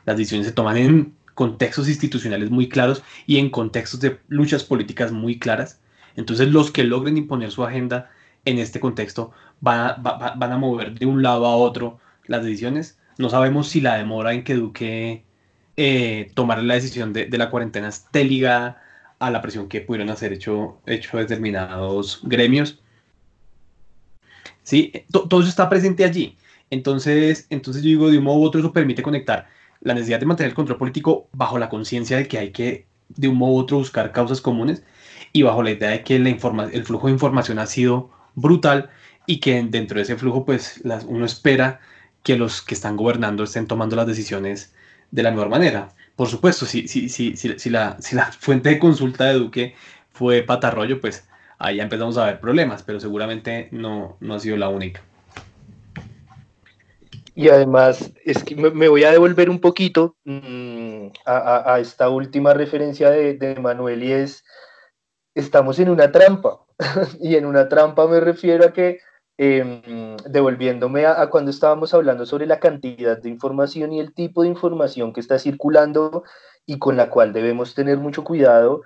[0.06, 5.12] Las decisiones se toman en contextos institucionales muy claros y en contextos de luchas políticas
[5.12, 5.82] muy claras.
[6.16, 8.12] Entonces los que logren imponer su agenda
[8.46, 9.94] en este contexto van a,
[10.36, 11.98] van a mover de un lado a otro
[12.28, 13.00] las decisiones.
[13.18, 15.26] No sabemos si la demora en que Duque
[15.78, 18.82] eh, tomar la decisión de, la cuarentena esté ligada
[19.20, 22.80] a la presión que pudieron hacer hecho, hecho determinados gremios.
[24.64, 26.38] Sí, todo eso está presente allí.
[26.70, 29.48] Entonces, entonces yo digo, de un modo u otro eso permite conectar
[29.82, 33.28] la necesidad de mantener el control político bajo la conciencia de que hay que, de
[33.28, 34.84] un modo u otro, buscar causas comunes
[35.34, 38.90] y bajo la idea de que la el flujo de información ha sido brutal
[39.26, 41.80] y que dentro de ese flujo, pues uno espera
[42.24, 44.74] que los que están gobernando estén tomando las decisiones
[45.12, 45.90] de la mejor manera.
[46.16, 49.76] Por supuesto, si, si, si, si, la, si la fuente de consulta de Duque
[50.12, 51.28] fue patarroyo, pues
[51.60, 55.02] ahí empezamos a ver problemas, pero seguramente no, no ha sido la única.
[57.34, 62.54] Y además, es que me voy a devolver un poquito mm, a, a, esta última
[62.54, 64.44] referencia de, de Manuel y es,
[65.34, 66.60] estamos en una trampa.
[67.22, 69.00] y en una trampa me refiero a que
[69.44, 74.50] Em, devolviéndome a, cuando estábamos hablando sobre la cantidad de información y el tipo de
[74.50, 76.24] información que está circulando
[76.68, 78.84] y con la cual debemos tener mucho cuidado,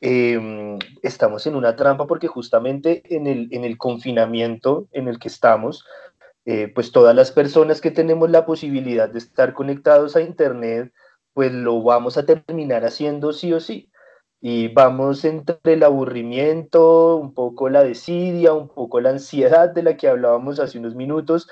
[0.00, 5.26] em, estamos en una trampa porque justamente en el, en el confinamiento en el que
[5.26, 5.84] estamos,
[6.44, 10.92] eh, pues todas las personas que tenemos la posibilidad de estar conectados a Internet,
[11.32, 13.90] pues lo vamos a terminar haciendo sí o sí
[14.48, 19.96] y vamos entre el aburrimiento, un poco la desidia, un poco la ansiedad de la
[19.96, 21.48] que hablábamos hace unos minutos.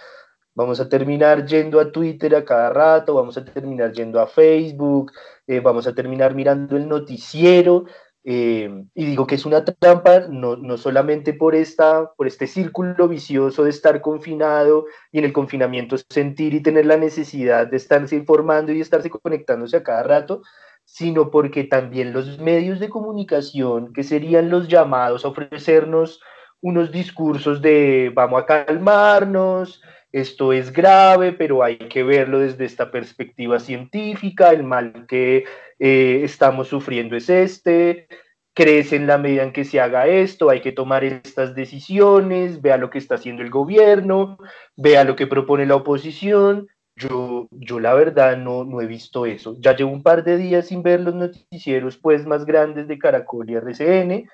[0.55, 5.11] Vamos a terminar yendo a Twitter a cada rato, vamos a terminar yendo a Facebook,
[5.49, 7.87] eh, vamos a terminar mirando el noticiero.
[8.23, 13.09] Eh, y digo que es una trampa no, no solamente por, esta, por este círculo
[13.09, 18.15] vicioso de estar confinado y en el confinamiento sentir y tener la necesidad de estarse
[18.15, 20.43] informando y estarse conectándose a cada rato,
[20.85, 26.21] sino porque también los medios de comunicación, que serían los llamados a ofrecernos
[26.61, 32.91] unos discursos de vamos a calmarnos, esto es grave, pero hay que verlo desde esta
[32.91, 35.45] perspectiva científica, el mal que
[35.79, 38.07] eh, estamos sufriendo es este,
[38.55, 42.77] crece en la medida en que se haga esto, hay que tomar estas decisiones, vea
[42.77, 44.39] lo que está haciendo el gobierno,
[44.77, 46.69] vea lo que propone la oposición.
[46.97, 49.57] Yo, yo la verdad no, no he visto eso.
[49.59, 53.51] Ya llevo un par de días sin ver los noticieros pues más grandes de Caracol
[53.51, 54.29] y RCN,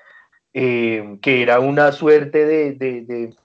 [0.53, 3.35] eh, que era una suerte de, de, de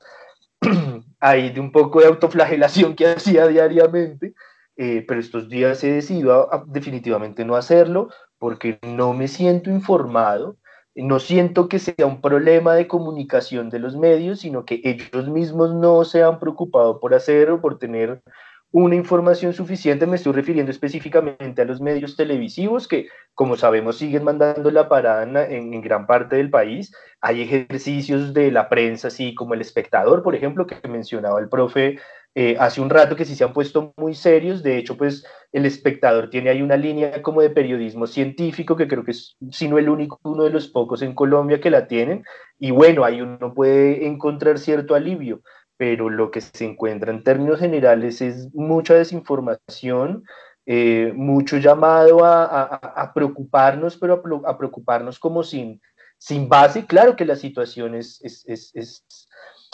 [1.21, 4.35] ahí de un poco de autoflagelación que hacía diariamente,
[4.77, 10.57] eh, pero estos días he decidido definitivamente no hacerlo porque no me siento informado,
[10.95, 15.75] no siento que sea un problema de comunicación de los medios, sino que ellos mismos
[15.75, 18.23] no se han preocupado por hacerlo, por tener
[18.73, 20.07] una información suficiente.
[20.07, 25.23] Me estoy refiriendo específicamente a los medios televisivos que, como sabemos, siguen mandando la parada
[25.23, 26.93] en, gran parte del país.
[27.21, 31.99] Hay ejercicios de la prensa, así como el espectador, por ejemplo, que mencionaba el profe
[32.39, 34.63] eh, hace un rato que sí se han puesto muy serios.
[34.63, 39.05] De hecho, pues el espectador tiene ahí una línea como de periodismo científico que creo
[39.05, 42.25] que es, si no el único, uno de los pocos en Colombia que la tienen.
[42.59, 45.41] Y bueno, ahí uno puede encontrar cierto alivio,
[45.77, 50.25] pero lo que se encuentra en términos generales es mucha desinformación.
[50.69, 55.81] Eh, mucho llamado a, a, a, preocuparnos, pero a, preocuparnos como sin,
[56.19, 56.87] sin base.
[56.87, 59.29] Claro que la situación es, es, es, es,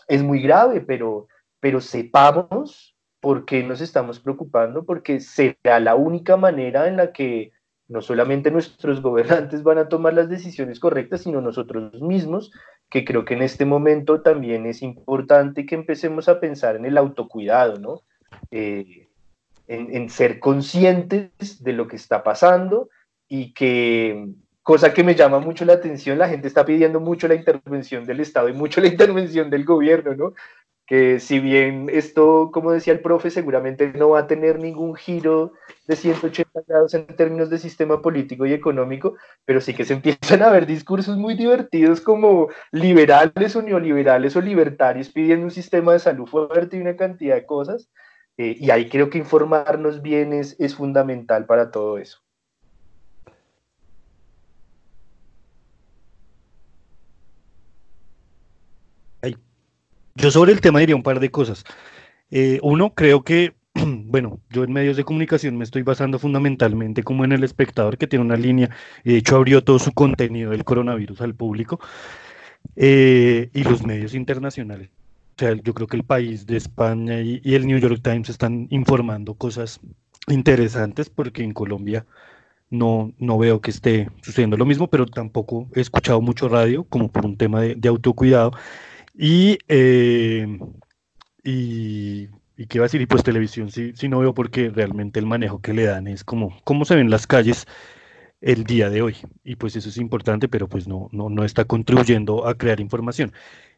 [0.07, 1.29] es muy grave, pero,
[1.61, 7.53] pero sepamos por qué nos estamos preocupando, porque será la única manera en la que
[7.93, 12.51] no solamente nuestros gobernantes van a tomar las decisiones correctas, sino nosotros mismos,
[12.89, 16.97] que creo que en este momento también es importante que empecemos a pensar en el
[16.97, 18.01] autocuidado, ¿no?
[18.51, 19.09] Eh,
[19.69, 22.89] en, en, ser conscientes de lo que está pasando
[23.29, 24.27] y que,
[24.63, 28.21] cosa que me llama mucho la atención, la gente está pidiendo mucho la intervención del
[28.21, 30.33] Estado y mucho la intervención del gobierno, ¿no?
[30.87, 35.53] Que si bien esto, como decía el profe, seguramente no va a tener ningún giro
[35.87, 40.43] de 180 grados en términos de sistema político y económico, pero sí que se empiezan
[40.43, 45.99] a ver discursos muy divertidos como liberales o neoliberales o libertarios pidiendo un sistema de
[46.01, 47.91] salud fuerte y una cantidad de cosas.
[48.39, 52.22] Eh, y ahí creo que informarnos bien es, es fundamental para todo eso.
[60.15, 61.65] Yo sobre el tema diría un par de cosas.
[62.31, 67.25] Eh, uno, creo que, bueno, yo en medios de comunicación me estoy basando fundamentalmente como
[67.25, 68.71] en el espectador que tiene una línea,
[69.05, 71.81] y de hecho abrió todo su contenido del coronavirus al público,
[72.77, 74.91] eh, y los medios internacionales.
[75.37, 78.29] O sea, yo creo que el país de España y, y el New York Times
[78.29, 79.81] están informando cosas
[80.29, 82.07] interesantes porque en Colombia
[82.71, 87.11] no, no veo que esté sucediendo lo mismo, pero tampoco he escuchado mucho radio como
[87.11, 88.53] por un tema de, de autocuidado.
[89.15, 90.47] Y, eh,
[91.45, 95.21] y, y, qué va a decir, y pues televisión, sí, sí no veo porque realmente
[95.21, 97.67] el manejo que le dan es como cómo se ven las calles
[98.41, 99.17] el día de hoy.
[99.45, 103.33] Y pues eso es importante, pero pues no, no, no está contribuyendo a crear información.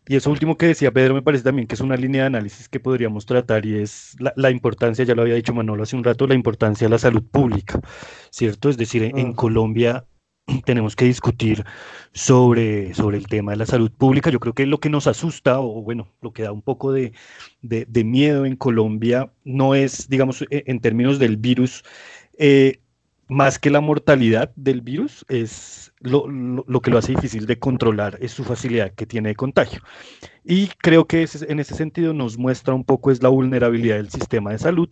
[0.07, 2.69] Y eso último que decía Pedro me parece también que es una línea de análisis
[2.69, 6.05] que podríamos tratar y es la, la importancia, ya lo había dicho Manolo hace un
[6.05, 7.81] rato, la importancia de la salud pública,
[8.31, 8.69] ¿cierto?
[8.69, 10.07] Es decir, en, en Colombia
[10.65, 11.65] tenemos que discutir
[12.13, 14.31] sobre, sobre el tema de la salud pública.
[14.31, 17.13] Yo creo que lo que nos asusta, o bueno, lo que da un poco de,
[17.63, 21.85] de, miedo en Colombia, no es, digamos, e, en términos del virus,
[22.39, 22.81] eh,
[23.29, 27.59] más que la mortalidad del virus, es lo, lo, lo, que lo hace difícil de
[27.59, 29.81] controlar, es su facilidad que tiene de contagio.
[30.45, 34.11] Y creo que ese, en ese sentido nos muestra un poco es la vulnerabilidad del
[34.11, 34.89] sistema de salud,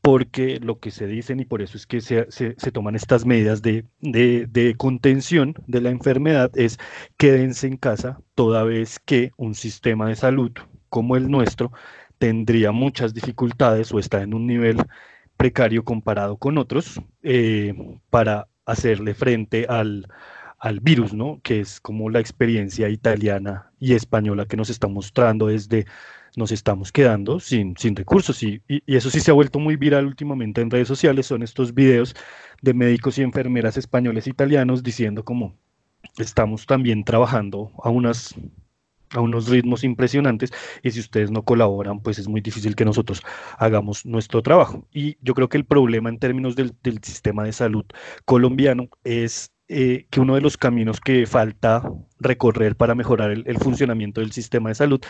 [0.00, 3.62] porque lo que se dicen, y por eso es que se, se, toman estas medidas
[3.62, 6.78] de, de, de, contención de la enfermedad, es
[7.16, 10.50] quédense en casa toda vez que un sistema de salud
[10.88, 11.72] como el nuestro
[12.18, 14.78] tendría muchas dificultades o está en un nivel
[15.38, 17.72] precario comparado con otros eh,
[18.10, 20.06] para hacerle frente al,
[20.58, 21.40] al, virus, ¿no?
[21.42, 25.86] Que es como la experiencia italiana y española que nos está mostrando desde
[26.36, 30.60] nos estamos quedando sin, sin recursos y, eso sí se ha vuelto muy viral últimamente
[30.60, 32.14] en redes sociales, son estos videos
[32.60, 35.56] de médicos y enfermeras españoles e italianos diciendo como
[36.18, 38.34] estamos también trabajando a unas
[39.10, 40.52] a unos ritmos impresionantes
[40.82, 43.22] y si ustedes no colaboran, pues es muy difícil que nosotros
[43.58, 44.86] hagamos nuestro trabajo.
[44.92, 47.84] Y yo creo que el problema en términos del, del sistema de salud
[48.24, 51.82] colombiano es eh, que uno de los caminos que falta
[52.18, 55.00] recorrer para mejorar el, el, funcionamiento del sistema de salud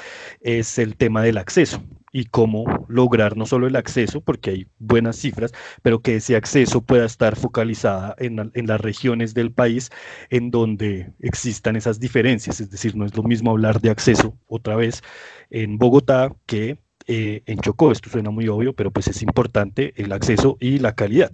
[0.40, 1.80] es el tema del acceso
[2.12, 5.52] y cómo lograr no solo el acceso, porque hay buenas cifras,
[5.82, 9.90] pero que ese acceso pueda estar focalizada en, en las regiones del país
[10.30, 12.61] en donde existan esas diferencias.
[12.61, 15.02] Es decir, no es lo mismo hablar de acceso otra vez
[15.50, 16.78] en Bogotá que
[17.11, 17.90] eh, en Chocó.
[17.90, 21.30] Esto suena muy obvio, pero pues es importante el acceso y la calidad.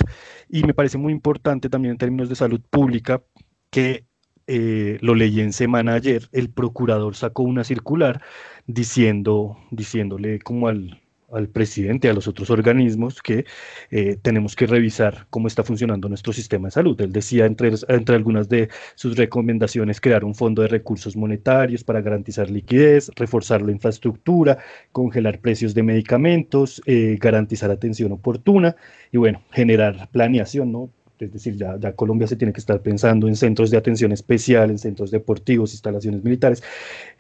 [0.49, 3.23] Y me parece muy importante también en términos de salud pública
[3.71, 4.07] que
[4.47, 8.23] eh, lo leí en semana ayer, el procurador sacó una circular
[8.67, 11.01] diciendo, diciéndole como al,
[11.35, 13.45] al presidente, a los otros organismos, que
[13.91, 17.01] eh, tenemos que revisar cómo está funcionando nuestro sistema de salud.
[17.01, 22.01] Él decía, entre, entre algunas de sus recomendaciones, crear un fondo de recursos monetarios para
[22.01, 24.59] garantizar liquidez, reforzar la infraestructura,
[24.93, 28.77] congelar precios de medicamentos, eh, garantizar atención oportuna
[29.13, 30.91] y, bueno, generar planeación, ¿no?
[31.19, 34.79] Es decir, ya, Colombia se tiene que estar pensando en centros de atención especial, en
[34.79, 36.63] centros deportivos, instalaciones militares,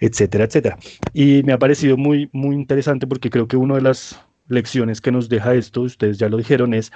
[0.00, 0.78] etcétera, etcétera.
[1.12, 5.12] Y me ha parecido muy, muy interesante porque creo que una de las lecciones que
[5.12, 6.92] nos deja esto, ustedes ya lo dijeron, es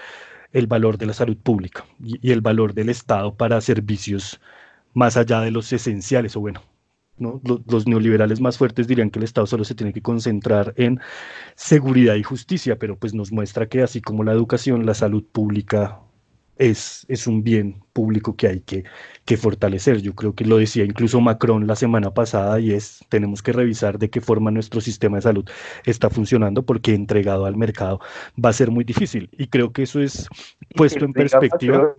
[0.52, 4.40] el valor de la salud pública y, el valor del Estado para servicios
[4.94, 6.62] más allá de los esenciales, o bueno,
[7.18, 7.40] ¿no?
[7.44, 11.00] Los, los, neoliberales más fuertes dirían que el Estado solo se tiene que concentrar en
[11.54, 16.00] seguridad y justicia, pero pues nos muestra que así como la educación, la salud pública
[16.58, 18.84] es, es un bien público que hay que,
[19.24, 20.02] que, fortalecer.
[20.02, 23.98] Yo creo que lo decía incluso Macron la semana pasada y es, tenemos que revisar
[23.98, 25.48] de qué forma nuestro sistema de salud
[25.84, 28.00] está funcionando porque entregado al mercado
[28.42, 29.30] va a ser muy difícil.
[29.32, 30.28] Y creo que eso es
[30.74, 31.94] puesto en perspectiva.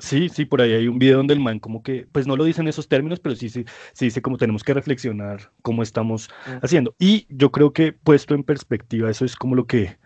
[0.00, 2.44] Sí, sí, por ahí hay un video donde el man como que, pues no lo
[2.44, 6.30] dice en esos términos, pero sí, sí, sí dice como tenemos que reflexionar cómo estamos
[6.46, 6.58] mm.
[6.62, 6.94] haciendo.
[7.00, 9.98] Y yo creo que puesto en perspectiva, eso es como lo que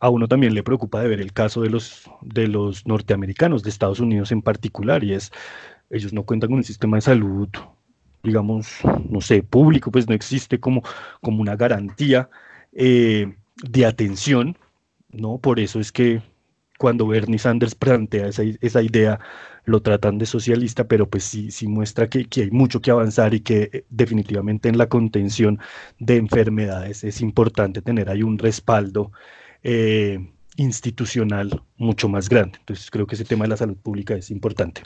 [0.00, 3.70] a uno también le preocupa de ver el caso de los, de los norteamericanos, de
[3.70, 5.30] Estados Unidos en particular, y es,
[5.90, 7.48] ellos no cuentan con un sistema de salud,
[8.22, 8.78] digamos,
[9.08, 10.82] no sé, público, pues no existe como,
[11.20, 12.30] como una garantía
[12.72, 14.56] eh, de atención,
[15.10, 15.38] ¿no?
[15.38, 16.22] Por eso es que
[16.78, 19.20] cuando Bernie Sanders plantea esa, esa idea,
[19.66, 23.34] lo tratan de socialista, pero pues sí, sí muestra que, que, hay mucho que avanzar
[23.34, 25.58] y que eh, definitivamente en la contención
[25.98, 29.12] de enfermedades es importante tener ahí un respaldo
[29.62, 32.58] eh, institucional mucho más grande.
[32.58, 34.82] Entonces creo que ese tema de la salud pública es importante.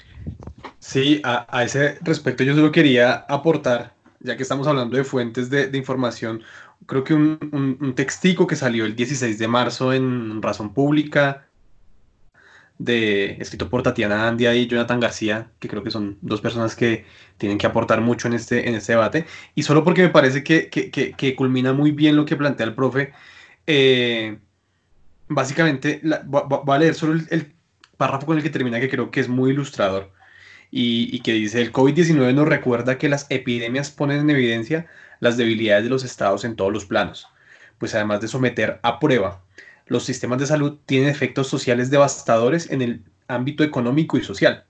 [0.78, 5.76] Sí, a, ese respecto yo solo quería aportar, ya que estamos hablando de fuentes de,
[5.76, 6.42] información,
[6.86, 11.46] creo que un, un, textico que salió el 16 de marzo en Razón Pública,
[12.78, 17.04] de, escrito por Tatiana Andia y Jonathan García, que creo que son dos personas que
[17.38, 20.68] tienen que aportar mucho en este, en este debate, y solo porque me parece que,
[20.68, 23.12] que, que, que culmina muy bien lo que plantea el profe,
[23.66, 24.38] eh,
[25.28, 27.54] básicamente, voy a leer solo el,
[27.96, 30.12] párrafo con el que termina, que creo que es muy ilustrador,
[30.70, 34.86] y, que dice, el COVID-19 nos recuerda que las epidemias ponen en evidencia
[35.20, 37.28] las debilidades de los estados en todos los planos,
[37.78, 39.42] pues además de someter a prueba,
[39.86, 44.64] los sistemas de salud tienen efectos sociales devastadores en el ámbito económico y social.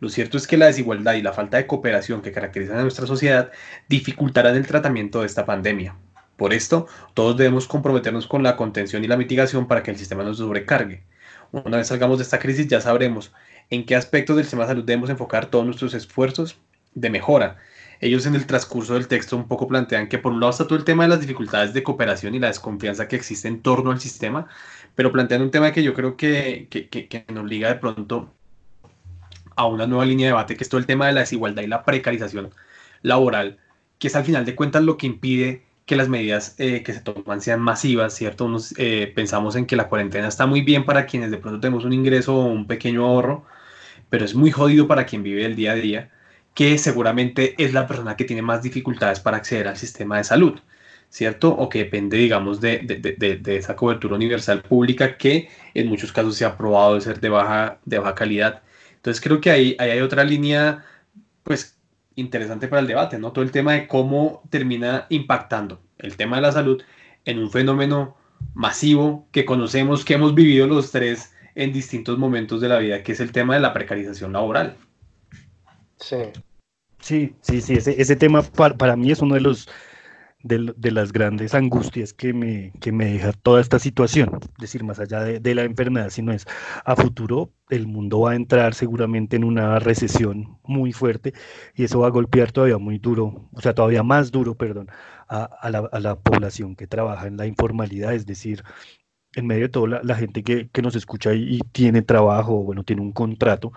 [0.00, 3.06] Lo cierto es que la desigualdad y la falta de cooperación que caracterizan a nuestra
[3.06, 3.50] sociedad
[3.88, 5.96] dificultarán el tratamiento de esta pandemia.
[6.38, 10.22] Por esto, todos debemos comprometernos con la contención y la mitigación para que el sistema
[10.22, 11.02] no se sobrecargue.
[11.50, 13.32] Una vez salgamos de esta crisis ya sabremos
[13.70, 16.56] en qué aspectos del sistema de salud debemos enfocar todos nuestros esfuerzos
[16.94, 17.56] de mejora.
[18.00, 20.78] Ellos en el transcurso del texto un poco plantean que por un lado está todo
[20.78, 23.98] el tema de las dificultades de cooperación y la desconfianza que existe en torno al
[23.98, 24.46] sistema,
[24.94, 28.32] pero plantean un tema que yo creo que, que, que nos liga de pronto
[29.56, 31.66] a una nueva línea de debate, que es todo el tema de la desigualdad y
[31.66, 32.50] la precarización
[33.02, 33.58] laboral,
[33.98, 37.00] que es al final de cuentas lo que impide que las medidas eh, que se
[37.00, 38.44] toman sean masivas, ¿cierto?
[38.44, 41.84] Unos, eh, pensamos en que la cuarentena está muy bien para quienes de pronto tenemos
[41.86, 43.46] un ingreso o un pequeño ahorro,
[44.10, 46.10] pero es muy jodido para quien vive el día a día,
[46.54, 50.60] que seguramente es la persona que tiene más dificultades para acceder al sistema de salud,
[51.08, 51.50] ¿cierto?
[51.56, 56.36] O que depende, digamos, de, de, de, esa cobertura universal pública que en muchos casos
[56.36, 58.62] se ha probado de ser de baja, de baja calidad.
[58.96, 60.84] Entonces creo que ahí hay otra línea,
[61.44, 61.77] pues
[62.18, 63.32] interesante para el debate, ¿no?
[63.32, 66.82] Todo el tema de cómo termina impactando el tema de la salud
[67.24, 68.16] en un fenómeno
[68.54, 73.12] masivo que conocemos, que hemos vivido los tres en distintos momentos de la vida, que
[73.12, 74.76] es el tema de la precarización laboral.
[75.96, 76.16] Sí.
[77.00, 79.68] Sí, sí, sí, ese, ese tema para, para mí es uno de los
[80.42, 84.38] de, las grandes angustias que me, que me deja toda esta situación.
[84.42, 86.46] Es decir, más allá de, la enfermedad, sino es
[86.84, 91.34] a futuro el mundo va a entrar seguramente en una recesión muy fuerte
[91.74, 94.88] y eso va a golpear todavía muy duro, o sea, todavía más duro, perdón,
[95.28, 95.70] a,
[96.00, 98.62] la, población que trabaja en la informalidad, es decir,
[99.34, 103.12] en medio de toda la, gente que, nos escucha y, tiene trabajo, bueno, tiene un
[103.12, 103.72] contrato,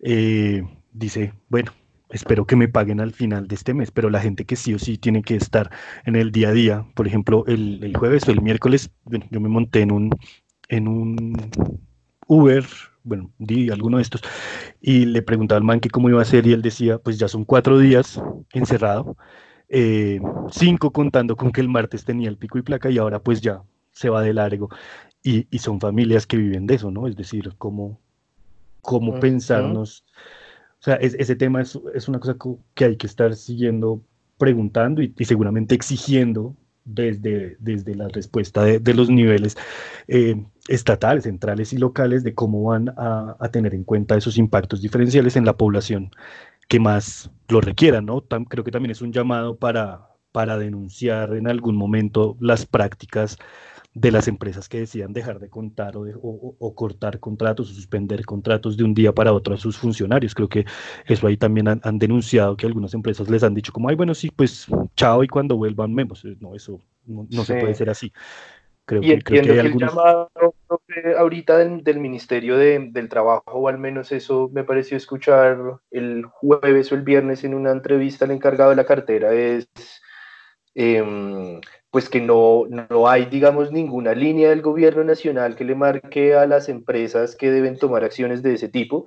[0.00, 1.72] eh, dice, bueno,
[2.12, 4.78] espero que me paguen al final de este mes, pero la gente que sí o
[4.78, 5.70] sí tiene que estar
[6.04, 8.90] en el día a día, por ejemplo, el, jueves o el miércoles,
[9.30, 10.10] yo me monté en un,
[10.68, 11.50] en un
[12.28, 12.64] Uber,
[13.02, 14.20] bueno, di alguno de estos,
[14.80, 17.28] y le preguntaba al man que cómo iba a ser y él decía, pues ya
[17.28, 19.16] son cuatro días encerrado,
[19.68, 23.40] eh, cinco contando con que el martes tenía el pico y placa y ahora pues
[23.40, 24.68] ya se va de largo.
[25.24, 27.06] Y, son familias que viven de eso, ¿no?
[27.06, 28.00] Es decir, cómo,
[28.80, 30.04] cómo pensarnos.
[30.82, 31.76] O sea, ese tema es,
[32.08, 32.36] una cosa
[32.74, 34.02] que hay que estar siguiendo
[34.36, 39.56] preguntando y, seguramente exigiendo desde, desde la respuesta de, los niveles
[40.08, 44.82] eh, estatales, centrales y locales de cómo van a, a, tener en cuenta esos impactos
[44.82, 46.10] diferenciales en la población
[46.66, 48.24] que más lo requieran, ¿no?
[48.48, 53.38] creo que también es un llamado para, para denunciar en algún momento las prácticas
[53.94, 58.84] de las empresas que decían dejar de contar o, cortar contratos o suspender contratos de
[58.84, 60.34] un día para otro a sus funcionarios.
[60.34, 60.64] Creo que
[61.06, 64.30] eso ahí también han, denunciado que algunas empresas les han dicho como, ay, bueno, sí,
[64.34, 64.66] pues
[64.96, 66.24] chao y cuando vuelvan vemos.
[66.40, 68.12] No, eso no, se puede ser así.
[68.84, 70.30] Creo y que, hay el llamado
[71.18, 76.94] ahorita del, Ministerio del Trabajo, o al menos eso me pareció escuchar el jueves o
[76.94, 79.68] el viernes en una entrevista al encargado de la cartera, es
[80.74, 81.60] em,
[81.90, 86.46] pues que no, no hay, digamos, ninguna línea del gobierno nacional que le marque a
[86.46, 89.06] las empresas que deben tomar acciones de ese tipo,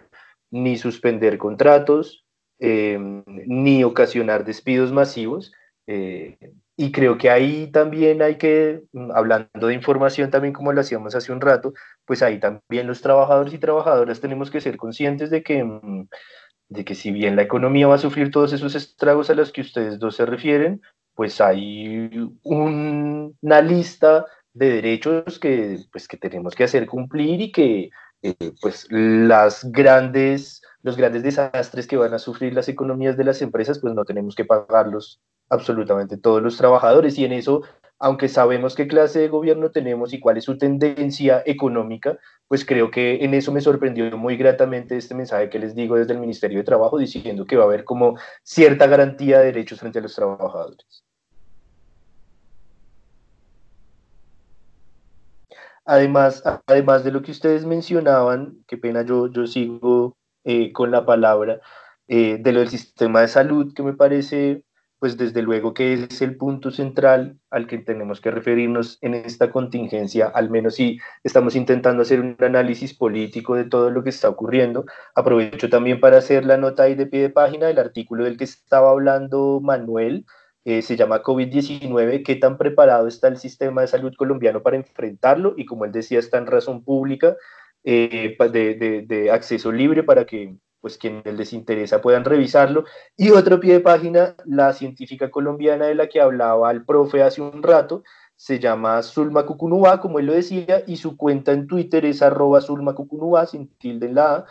[0.51, 2.25] ni suspender contratos,
[2.59, 5.51] em, ni ocasionar despidos masivos.
[5.87, 6.37] Eh,
[6.77, 11.15] y creo que ahí también hay que, mm, hablando de información también como lo hacíamos
[11.15, 11.73] hace un rato,
[12.05, 16.07] pues ahí también los trabajadores y trabajadoras tenemos que ser conscientes de que, mm,
[16.69, 19.61] de que si bien la economía va a sufrir todos esos estragos a los que
[19.61, 20.81] ustedes dos se refieren,
[21.15, 27.89] pues hay una lista de derechos que, pues, que tenemos que hacer cumplir y que
[28.21, 33.41] eh, pues las grandes, los grandes desastres que van a sufrir las economías de las
[33.41, 37.61] empresas, pues no tenemos que pagarlos absolutamente todos los trabajadores y en eso,
[37.99, 42.17] aunque sabemos qué clase de gobierno tenemos y cuál es su tendencia económica,
[42.47, 46.13] pues creo que en eso me sorprendió muy gratamente este mensaje que les digo desde
[46.13, 49.99] el Ministerio de Trabajo diciendo que va a haber como cierta garantía de derechos frente
[49.99, 51.03] a los trabajadores.
[55.85, 61.05] Además, además de lo que ustedes mencionaban, qué pena yo, yo sigo eh, con la
[61.05, 61.61] palabra,
[62.07, 64.63] eh, de lo del sistema de salud, que me parece
[64.99, 69.51] pues desde luego que es el punto central al que tenemos que referirnos en esta
[69.51, 74.29] contingencia, al menos si estamos intentando hacer un análisis político de todo lo que está
[74.29, 74.85] ocurriendo.
[75.13, 78.45] Aprovecho también para hacer la nota ahí de pie de página del artículo del que
[78.45, 80.25] estaba hablando Manuel,
[80.63, 85.53] eh, se llama COVID-19, qué tan preparado está el sistema de salud colombiano para enfrentarlo
[85.57, 87.35] y como él decía, está en razón pública
[87.83, 90.55] eh, de, de acceso libre para que
[90.85, 92.83] pues quienes les interesa puedan revisarlo.
[93.17, 97.41] Y otro pie de página, la científica colombiana de la que hablaba el profe hace
[97.41, 98.03] un rato,
[98.35, 102.61] se llama Zulma Cucunubá, como él lo decía, y su cuenta en Twitter es arroba
[102.61, 104.45] Zulma Cucunubá, sin tilde en la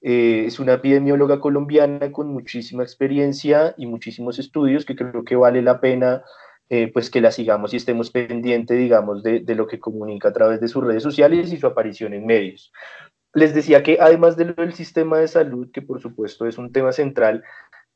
[0.00, 5.60] eh, es una epidemióloga colombiana con muchísima experiencia y muchísimos estudios que creo que vale
[5.60, 6.22] la pena
[6.72, 10.60] eh, pues que la sigamos y estemos pendientes, digamos, de, lo que comunica a través
[10.60, 12.72] de sus redes sociales y su aparición en medios.
[13.32, 17.44] Les decía que además del sistema de salud, que por supuesto es un tema central,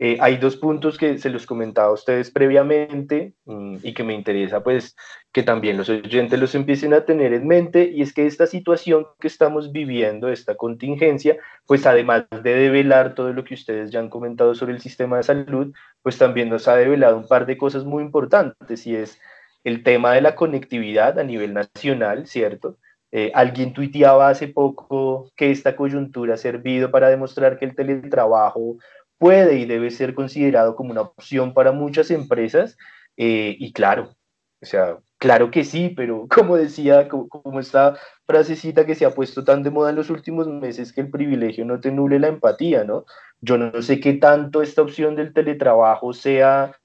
[0.01, 4.13] eh, hay dos puntos que se los comentaba a ustedes previamente mm, y que me
[4.13, 4.97] interesa pues
[5.33, 9.07] que también los oyentes los empiecen a tener en mente y es que esta situación
[9.21, 14.11] que estamos viviendo, esta contingencia, pues además de develar todo lo que ustedes ya han
[14.11, 15.73] comentado sobre el sistema de salud,
[16.03, 19.21] pues también nos ha develado un par de cosas muy importantes y es
[19.63, 22.79] el tema de la conectividad a nivel nacional, ¿cierto?
[23.17, 28.79] Eh, alguien tuiteaba hace poco que esta coyuntura ha servido para demostrar que el teletrabajo
[29.19, 32.77] puede y debe ser considerado como una opción para muchas empresas.
[33.17, 34.17] Eh, y claro,
[34.61, 37.97] o sea, claro que sí, pero como decía, como, esta
[38.27, 41.65] frasecita que se ha puesto tan de moda en los últimos meses, que el privilegio
[41.65, 43.05] no te nule la empatía, ¿no?
[43.41, 46.77] Yo no sé qué tanto esta opción del teletrabajo sea,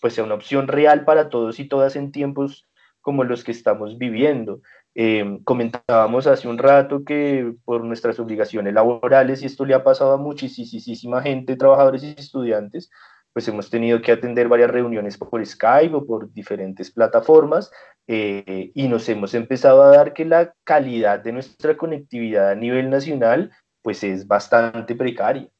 [0.00, 2.66] pues sea una opción real para todos y todas en tiempos
[3.00, 4.62] como los que estamos viviendo.
[4.98, 10.12] Eh, comentábamos hace un rato que por nuestras obligaciones laborales, y esto le ha pasado
[10.12, 12.90] a muchísima gente, trabajadores y estudiantes,
[13.34, 17.70] pues hemos tenido que atender varias reuniones por Skype o por diferentes plataformas
[18.06, 22.88] eh, y nos hemos empezado a dar que la calidad de nuestra conectividad a nivel
[22.88, 25.50] nacional pues es bastante precaria.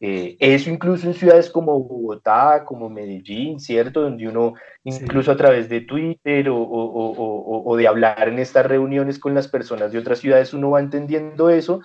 [0.00, 4.02] Eh, eso incluso en ciudades como Bogotá, como Medellín, ¿cierto?
[4.02, 9.18] Donde uno incluso a través de Twitter o, o, o, de hablar en estas reuniones
[9.18, 11.80] con las personas de otras ciudades, uno va entendiendo eso,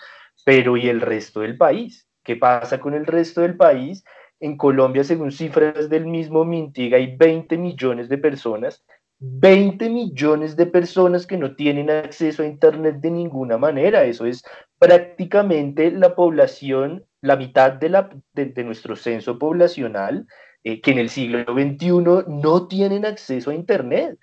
[0.46, 2.08] pero ¿y el resto del país?
[2.24, 4.04] ¿Qué pasa con el resto del país?
[4.40, 8.84] En Colombia, según cifras del mismo Mintiga, hay 20 millones de personas
[9.24, 14.04] 20 millones de personas que no tienen acceso a Internet de ninguna manera.
[14.04, 14.44] Eso es
[14.80, 20.28] prácticamente la población, la mitad de, la, de, nuestro censo poblacional.
[20.64, 21.92] eh, que en el siglo XXI
[22.28, 24.20] no tienen acceso a Internet.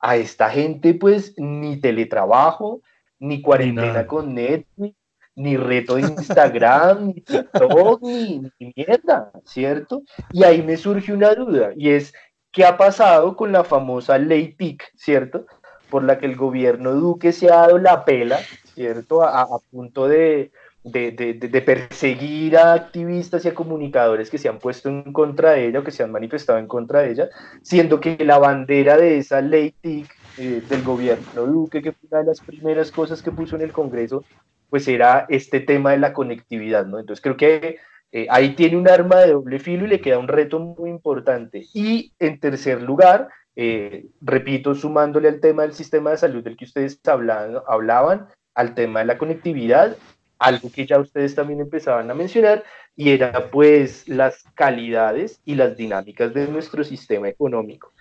[0.00, 2.82] A esta gente pues ni teletrabajo,
[3.18, 4.96] ni cuarentena con Netflix,
[5.34, 10.02] ni reto de Instagram, ni TikTok, ni, ni, mierda, ¿cierto?
[10.32, 12.12] Y ahí me surge una duda, y es,
[12.50, 15.46] ¿qué ha pasado con la famosa ley TIC, ¿cierto?
[15.88, 18.38] Por la que el gobierno Duque se ha dado la pela,
[18.74, 19.22] ¿cierto?
[19.22, 20.50] A, a punto de,
[20.84, 25.68] de, de, perseguir a activistas y a comunicadores que se han puesto en contra de
[25.68, 27.28] ella o que se han manifestado en contra de ella,
[27.62, 32.20] siendo que la bandera de esa ley TIC eh, del gobierno Duque, que fue una
[32.20, 34.24] de las primeras cosas que puso en el Congreso,
[34.70, 36.98] pues era este tema de la conectividad, ¿no?
[36.98, 37.76] Entonces creo que
[38.10, 41.66] eh, ahí tiene un arma de doble filo y le queda un reto muy importante.
[41.74, 46.64] Y en tercer lugar, eh, repito, sumándole al tema del sistema de salud del que
[46.64, 49.96] ustedes hablaban, al tema de la conectividad,
[50.42, 52.64] algo que ya ustedes también empezaban a mencionar,
[52.96, 57.92] y era pues las calidades y las dinámicas de nuestro sistema económico.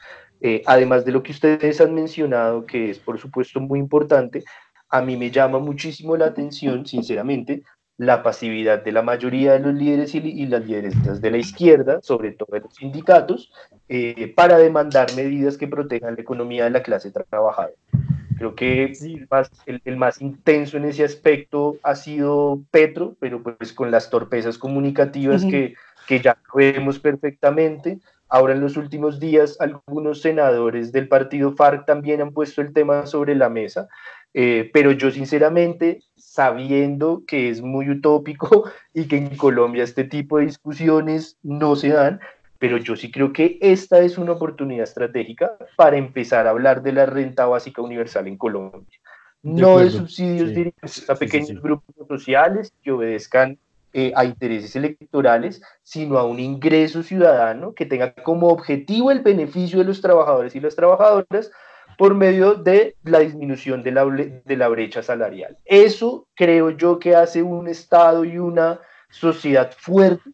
[0.41, 4.43] Eh, además de lo que ustedes han mencionado, que es por supuesto muy importante,
[4.89, 7.63] a mí me llama muchísimo la atención, sinceramente,
[7.97, 12.31] la pasividad de la mayoría de los líderes y, las lideresas de la izquierda, sobre
[12.31, 13.51] todo de los sindicatos,
[13.87, 17.75] eh, para demandar medidas que protejan la economía de la clase trabajadora.
[18.41, 23.71] Creo que el, más, el, más, intenso en ese aspecto ha sido Petro, pero pues
[23.71, 25.75] con las torpezas comunicativas que,
[26.07, 27.99] que ya vemos perfectamente.
[28.29, 33.05] Ahora en los últimos días algunos senadores del partido FARC también han puesto el tema
[33.05, 33.87] sobre la mesa.
[34.33, 40.39] Eh, pero yo sinceramente, sabiendo que es muy utópico y que en Colombia este tipo
[40.39, 42.19] de discusiones no se dan,
[42.61, 46.91] pero yo sí creo que esta es una oportunidad estratégica para empezar a hablar de
[46.91, 48.99] la renta básica universal en Colombia.
[49.41, 53.57] no de subsidios dirigidos a pequeños grupos sociales que obedezcan
[53.93, 59.79] eh, a intereses electorales, sino a un ingreso ciudadano que tenga como objetivo el beneficio
[59.79, 61.49] de los trabajadores y las trabajadoras
[61.97, 65.57] por medio de la disminución de la, de la brecha salarial.
[65.65, 70.29] Eso creo yo que hace un Estado y una sociedad fuerte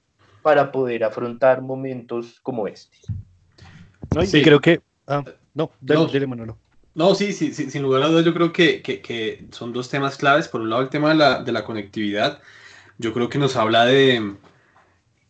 [0.48, 2.96] para poder afrontar momentos como este.
[4.16, 4.42] No, sí.
[4.42, 4.80] creo que...
[5.06, 5.22] Ah,
[5.54, 6.58] no, dale, no, Manolo.
[6.96, 9.90] No, sí, sí, sí, sin lugar a dudas yo creo que, que, que, son dos
[9.90, 10.48] temas claves.
[10.48, 12.40] Por un lado el tema de la, de la conectividad,
[12.98, 14.38] yo creo que nos habla de,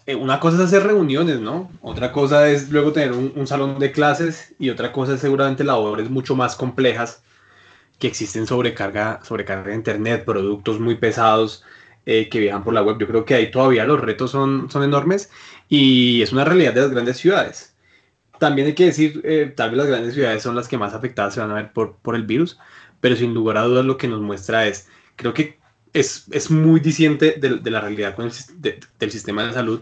[0.06, 1.72] eh, una cosa es hacer reuniones, ¿no?
[1.82, 6.12] Otra cosa es luego tener un, salón de clases y otra cosa es seguramente labores
[6.12, 7.24] mucho más complejas
[7.98, 11.64] que existen sobrecarga, sobrecarga de internet, productos muy pesados
[12.10, 12.98] eh, que viajan por la web.
[12.98, 15.30] Yo creo que ahí todavía los retos son, son enormes
[15.68, 17.76] y es una realidad de las grandes ciudades.
[18.40, 21.34] También hay que decir, eh, tal vez las grandes ciudades son las que más afectadas
[21.34, 22.58] se van a ver por, por el virus,
[23.02, 24.88] pero sin lugar a dudas lo que nos muestra es,
[25.18, 25.60] creo que
[25.92, 29.82] es, es muy disiente de, de, la realidad con el, de, del sistema de salud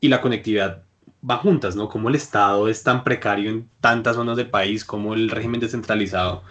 [0.00, 0.82] y la conectividad
[1.28, 1.88] va juntas, ¿no?
[1.88, 6.42] Como el Estado es tan precario en tantas zonas del país, como el régimen descentralizado,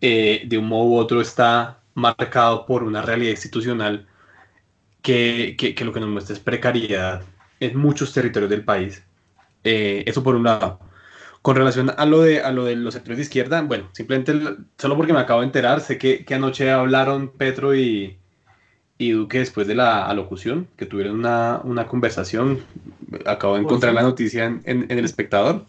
[0.00, 4.06] eh, de un modo u otro está marcado por una realidad institucional
[5.02, 7.22] que, que, que, lo que nos muestra es precariedad
[7.60, 9.02] en muchos territorios del país.
[9.64, 10.80] Eh, eso por un lado.
[11.42, 14.32] Con relación a lo, de, a lo de los sectores de izquierda, bueno, simplemente
[14.78, 18.16] solo porque me acabo de enterar, sé que, que anoche hablaron Petro y,
[18.96, 22.60] y Duque después de la alocución, que tuvieron una, una conversación,
[23.26, 25.66] acabo de encontrar la noticia en, en, el espectador.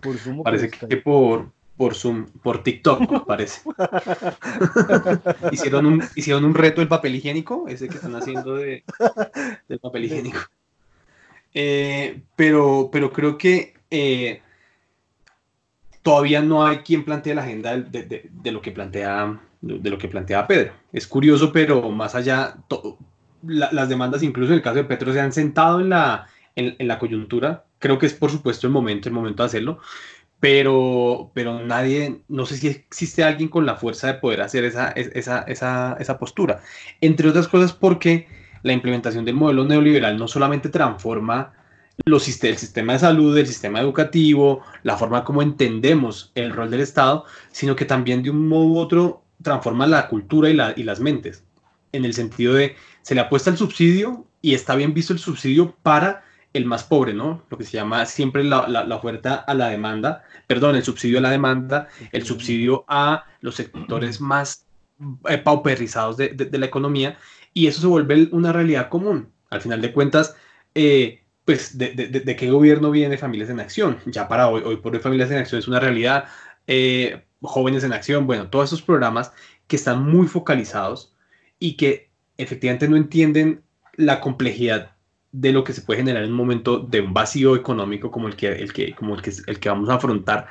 [0.00, 1.46] Por parece que por,
[1.76, 3.62] por Zoom, por TikTok, parece.
[5.52, 8.84] hicieron, un, hicieron un reto del papel higiénico, ese que están haciendo de,
[9.68, 10.40] del papel higiénico.
[11.54, 14.40] Eh, pero, pero creo que eh,
[16.02, 19.96] todavía no hay quien plantee la agenda de, de, de lo que plantea de lo
[19.96, 20.72] que planteaba Pedro.
[20.92, 22.56] Es curioso, pero más allá,
[23.42, 26.98] las demandas, incluso en el caso de Petro, se han sentado en la, en, la
[26.98, 27.64] coyuntura.
[27.78, 29.78] Creo que es por supuesto el momento, el momento de hacerlo,
[30.42, 34.88] pero, pero nadie, no sé si existe alguien con la fuerza de poder hacer esa,
[34.90, 36.60] esa, esa, esa postura.
[37.00, 38.26] Entre otras cosas porque
[38.64, 41.52] la implementación del modelo neoliberal no solamente transforma
[42.06, 46.80] los, el sistema de salud, el sistema educativo, la forma como entendemos el rol del
[46.80, 50.82] Estado, sino que también de un modo u otro transforma la cultura y, la, y
[50.82, 51.44] las mentes,
[51.92, 55.76] en el sentido de se le apuesta el subsidio y está bien visto el subsidio
[55.84, 57.44] para el más pobre, ¿no?
[57.50, 61.22] Lo que se llama siempre la, la, oferta a la demanda, perdón, el subsidio a
[61.22, 64.66] la demanda, el subsidio a los sectores más
[65.28, 67.16] eh, pauperizados de, de, la economía,
[67.54, 69.32] y eso se vuelve una realidad común.
[69.50, 70.36] Al final de cuentas,
[70.74, 73.98] eh, pues, de, de, qué gobierno viene Familias en Acción?
[74.06, 76.26] Ya para hoy, hoy por hoy Familias en Acción es una realidad.
[76.66, 79.32] Eh, Jóvenes en Acción, bueno, todos esos programas
[79.66, 81.14] que están muy focalizados
[81.58, 84.91] y que efectivamente no entienden la complejidad
[85.32, 88.36] de lo que se puede generar en un momento de un vacío económico como el
[88.36, 90.46] que, el que, como el que, el que vamos a afrontar,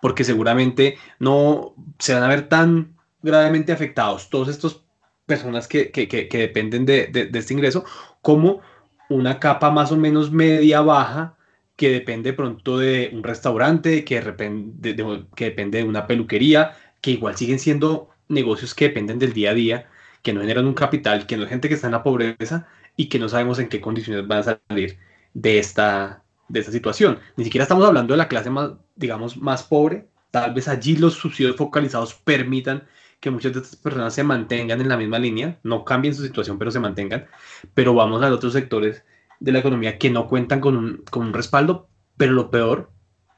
[0.00, 4.84] porque seguramente no se van a ver tan gravemente afectados todos estos
[5.24, 7.84] personas que, que, que dependen de, de, de, este ingreso
[8.22, 8.60] como
[9.08, 11.36] una capa más o menos media baja
[11.76, 17.12] que depende pronto de un restaurante, que, depende de, que depende de una peluquería, que
[17.12, 19.88] igual siguen siendo negocios que dependen del día a día,
[20.22, 22.66] que no generan un capital, que no es gente que está en la pobreza
[22.96, 24.98] y que no sabemos en qué condiciones van a salir
[25.34, 27.18] de esta, de esta situación.
[27.36, 30.08] Ni siquiera estamos hablando de la clase más, digamos, más pobre.
[30.30, 32.84] Tal vez allí los subsidios focalizados permitan
[33.20, 36.58] que muchas de estas personas se mantengan en la misma línea, no cambien su situación,
[36.58, 37.26] pero se mantengan.
[37.74, 39.04] Pero vamos a otros sectores
[39.40, 42.90] de la economía que no cuentan con un, con un respaldo, pero lo peor,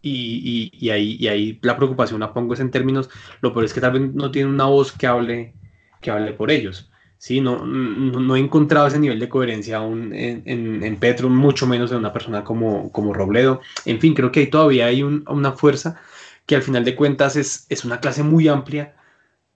[0.02, 3.64] y, y, y, ahí, y ahí la preocupación la pongo es en términos, lo peor
[3.64, 5.54] es que tal vez no tienen una voz que hable,
[6.00, 6.90] que hable por ellos.
[7.19, 11.91] Sí, no, no, he encontrado ese nivel de coherencia aún en, en, Petro, mucho menos
[11.91, 13.61] en una persona como, como Robledo.
[13.85, 16.01] En fin, creo que todavía hay un, una fuerza
[16.47, 18.95] que al final de cuentas es, es una clase muy amplia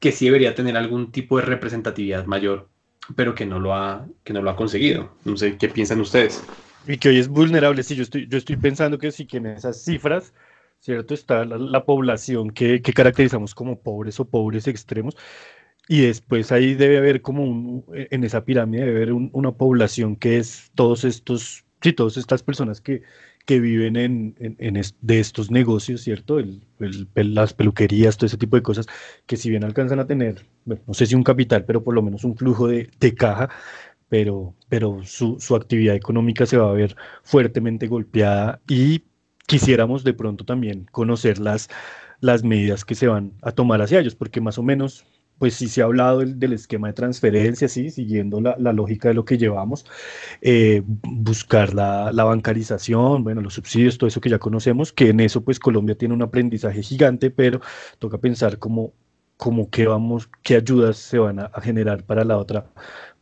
[0.01, 2.69] que sí debería tener algún tipo de representatividad mayor,
[3.15, 5.13] pero que no lo ha, que no lo ha conseguido.
[5.25, 6.43] No sé qué piensan ustedes.
[6.89, 9.47] Y que hoy es vulnerable, sí, yo estoy, yo estoy pensando que sí que en
[9.47, 10.35] esas cifras,
[10.81, 11.15] ¿cierto?
[11.15, 15.17] Está la, la población que, que caracterizamos como pobres o pobres extremos,
[15.89, 20.39] y después ahí debe haber como en esa pirámide debe haber un, una población que
[20.39, 23.03] es todos estos, sí, todas estas personas que,
[23.47, 24.35] que viven en,
[25.01, 26.39] de estos negocios, ¿cierto?
[26.39, 28.87] El, el, las peluquerías, todo ese tipo de cosas,
[29.26, 32.03] que si bien alcanzan a tener, bueno, no sé si un capital, pero por lo
[32.03, 33.51] menos un flujo de, de caja,
[34.09, 39.03] pero, pero su, su actividad económica se va a ver fuertemente golpeada y
[39.47, 41.68] quisiéramos de pronto también conocer las,
[42.20, 45.05] las medidas que se van a tomar hacia ellos, porque más o menos
[45.43, 49.14] pues sí se ha hablado del, del esquema de transferencia, sí, siguiendo la, lógica de
[49.14, 49.84] lo que llevamos,
[50.40, 55.43] eh, buscar la, bancarización, bueno, los subsidios, todo eso que ya conocemos, que en eso
[55.43, 57.61] pues Colombia tiene un aprendizaje gigante, pero
[57.99, 58.93] toca pensar cómo,
[59.36, 62.70] cómo qué vamos, qué ayudas se van a generar para la otra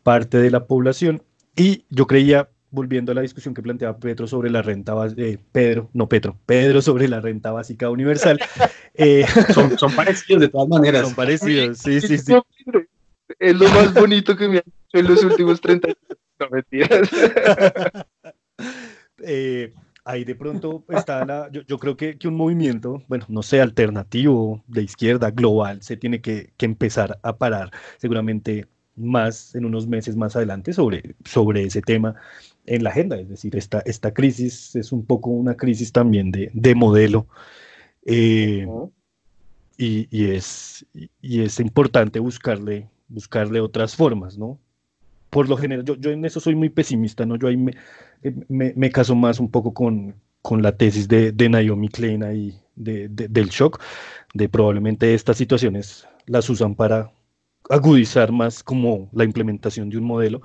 [0.03, 1.23] parte de la población.
[1.57, 5.91] Y yo creía, volviendo a la discusión que planteaba Pedro sobre la renta eh, Pedro,
[5.93, 8.41] no Pedro, Pedro sobre la renta básica universal.
[9.03, 11.07] Eh, son, son, parecidos de todas maneras.
[11.07, 12.35] Son parecidos, sí, sí, sí.
[13.39, 15.99] Es lo más bonito que me han hecho en los últimos 30 años.
[16.39, 17.09] No mentiras.
[19.23, 19.73] eh,
[20.05, 23.63] ahí de pronto está la, yo, yo creo que, que, un movimiento, bueno, no sé,
[23.63, 28.67] alternativo, de izquierda, global, se tiene que, que empezar a parar seguramente
[28.97, 32.17] más en unos meses más adelante sobre, sobre ese tema
[32.67, 33.19] en la agenda.
[33.19, 37.27] Es decir, esta, esta crisis es un poco una crisis también de, de modelo.
[38.07, 38.91] Eh, uh -huh.
[39.77, 40.87] y, y, es,
[41.21, 44.59] y es importante buscarle, buscarle otras formas, ¿no?
[45.31, 47.37] Por lo general, yo, yo en eso soy muy pesimista, ¿no?
[47.37, 47.73] Yo ahí me,
[48.49, 52.55] me, me caso más un poco con, con la tesis de, de Naomi Klein y
[52.75, 53.81] de, de, del shock,
[54.35, 57.13] de probablemente estas situaciones las usan para
[57.69, 60.41] agudizar más como la implementación de un modelo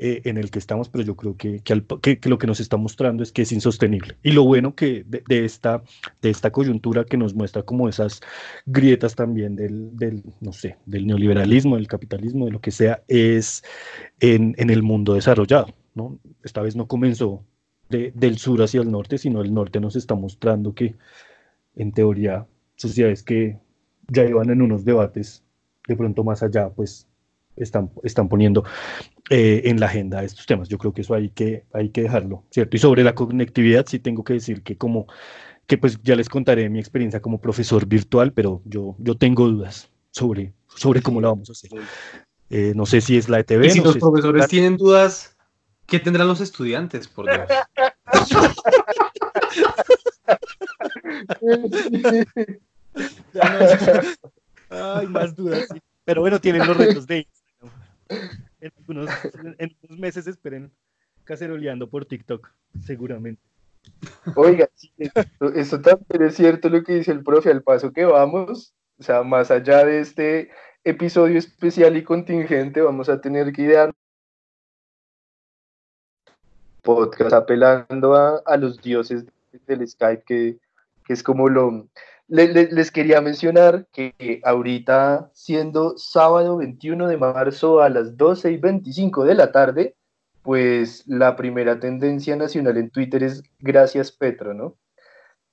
[0.00, 3.24] eh, en el que estamos, pero yo creo que, que, lo que nos está mostrando
[3.24, 4.16] es que es insostenible.
[4.22, 5.82] Y lo bueno que de, esta,
[6.22, 8.20] de esta coyuntura que nos muestra como esas
[8.64, 13.64] grietas también del, del, no sé, del neoliberalismo, del capitalismo, de lo que sea, es
[14.20, 15.74] en, en el mundo desarrollado.
[15.94, 16.20] ¿no?
[16.44, 17.44] Esta vez no comenzó
[17.88, 20.94] de, del sur hacia el norte, sino el norte nos está mostrando que,
[21.74, 22.46] en teoría,
[22.76, 23.58] sociedades que
[24.06, 25.42] ya iban en unos debates
[25.88, 27.08] de pronto más allá, pues
[27.60, 28.64] están, están poniendo
[29.30, 30.68] eh, en la agenda estos temas.
[30.68, 32.76] Yo creo que eso hay que, hay que dejarlo, ¿cierto?
[32.76, 35.06] Y sobre la conectividad sí tengo que decir que como,
[35.66, 39.90] que pues ya les contaré mi experiencia como profesor virtual, pero yo, yo tengo dudas
[40.10, 41.70] sobre, sobre cómo la vamos a hacer.
[42.50, 43.66] Eh, no sé si es la ETV.
[43.66, 44.50] Y si no los sé profesores si...
[44.50, 45.36] tienen dudas,
[45.86, 47.40] ¿qué tendrán los estudiantes, por Dios?
[54.70, 55.80] Ay, más dudas, sí.
[56.08, 57.28] Pero bueno, tienen los retos de.
[58.60, 59.08] En unos,
[59.88, 60.72] meses esperen
[61.24, 62.50] caceroleando por TikTok,
[62.84, 63.42] seguramente.
[64.34, 68.04] Oiga, sí, esto, esto, también es cierto lo que dice el profe, al paso que
[68.04, 70.50] vamos, o sea, más allá de este
[70.84, 73.92] episodio especial y contingente, vamos a tener que idear
[76.82, 79.24] podcast apelando a, a los dioses
[79.66, 80.58] del Skype, que,
[81.04, 81.86] que es como lo,
[82.28, 89.24] les quería mencionar que ahorita, siendo sábado 21 de marzo a las 12 y 25
[89.24, 89.94] de la tarde,
[90.42, 94.76] pues la primera tendencia nacional en Twitter es Gracias Petro, ¿no?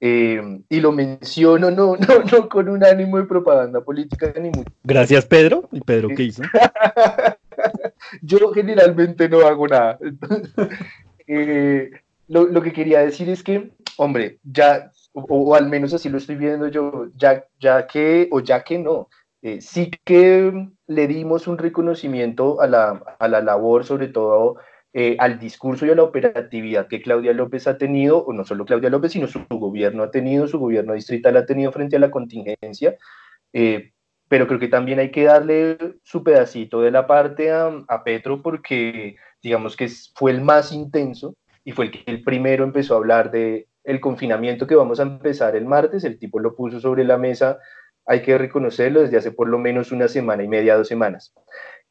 [0.01, 4.71] Eh, y lo menciono no, no, no con un ánimo de propaganda política ni mucho.
[4.83, 5.67] Gracias Pedro.
[5.71, 6.43] ¿Y Pedro qué hizo?
[8.21, 9.97] Yo generalmente no hago nada.
[11.27, 11.91] eh,
[12.27, 16.67] lo, que quería decir es que, hombre, ya, o, al menos así lo estoy viendo
[16.67, 19.09] yo, ya, ya que, o ya que no,
[19.41, 24.57] eh, sí que le dimos un reconocimiento a la, a la labor, sobre todo
[24.93, 28.65] eh, al discurso y a la operatividad que Claudia López ha tenido, o no solo
[28.65, 32.11] Claudia López, sino su, gobierno ha tenido, su gobierno distrital ha tenido frente a la
[32.11, 32.97] contingencia.
[33.53, 33.91] Eh,
[34.27, 38.41] pero creo que también hay que darle su pedacito de la parte a, a Petro
[38.41, 42.97] porque digamos que fue el más intenso y fue el que el primero empezó a
[42.97, 47.03] hablar de el confinamiento que vamos a empezar el martes, el tipo lo puso sobre
[47.03, 47.59] la mesa,
[48.05, 51.33] hay que reconocerlo desde hace por lo menos una semana y media, dos semanas.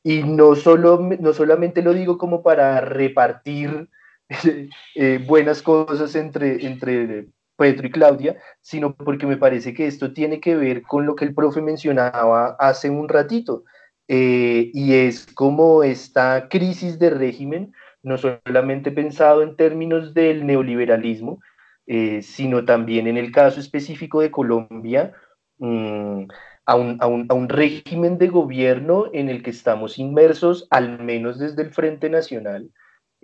[0.03, 3.89] Y no, solo, no solamente lo digo como para repartir
[4.95, 10.41] eh, buenas cosas entre, entre Petro y Claudia, sino porque me parece que esto tiene
[10.41, 13.65] que ver con lo que el profe mencionaba hace un ratito,
[14.09, 17.73] eh, y es como esta crisis de régimen,
[18.03, 21.41] no solamente pensado en términos del neoliberalismo,
[21.87, 25.13] eh, sino también en el caso específico de Colombia,
[25.59, 26.25] mm,
[26.67, 30.99] a, un, a, un, a, un, régimen de gobierno en el que estamos inmersos, al
[30.99, 32.71] menos desde el Frente Nacional,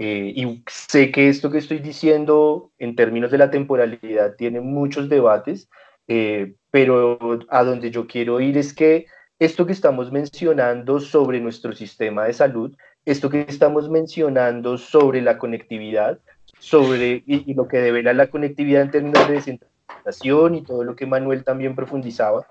[0.03, 5.11] eh, y sé que esto que estoy diciendo en términos de la temporalidad tiene muchos
[5.11, 5.69] debates,
[6.09, 7.19] eh, pero
[7.51, 9.05] a donde yo quiero ir es que
[9.39, 15.37] esto que estamos mencionando sobre nuestro sistema de salud, esto que estamos mencionando sobre la
[15.37, 16.19] conectividad,
[16.61, 21.07] sobre y, lo que devela la conectividad en términos de descentralización y todo lo que
[21.07, 22.47] Manuel también profundizaba,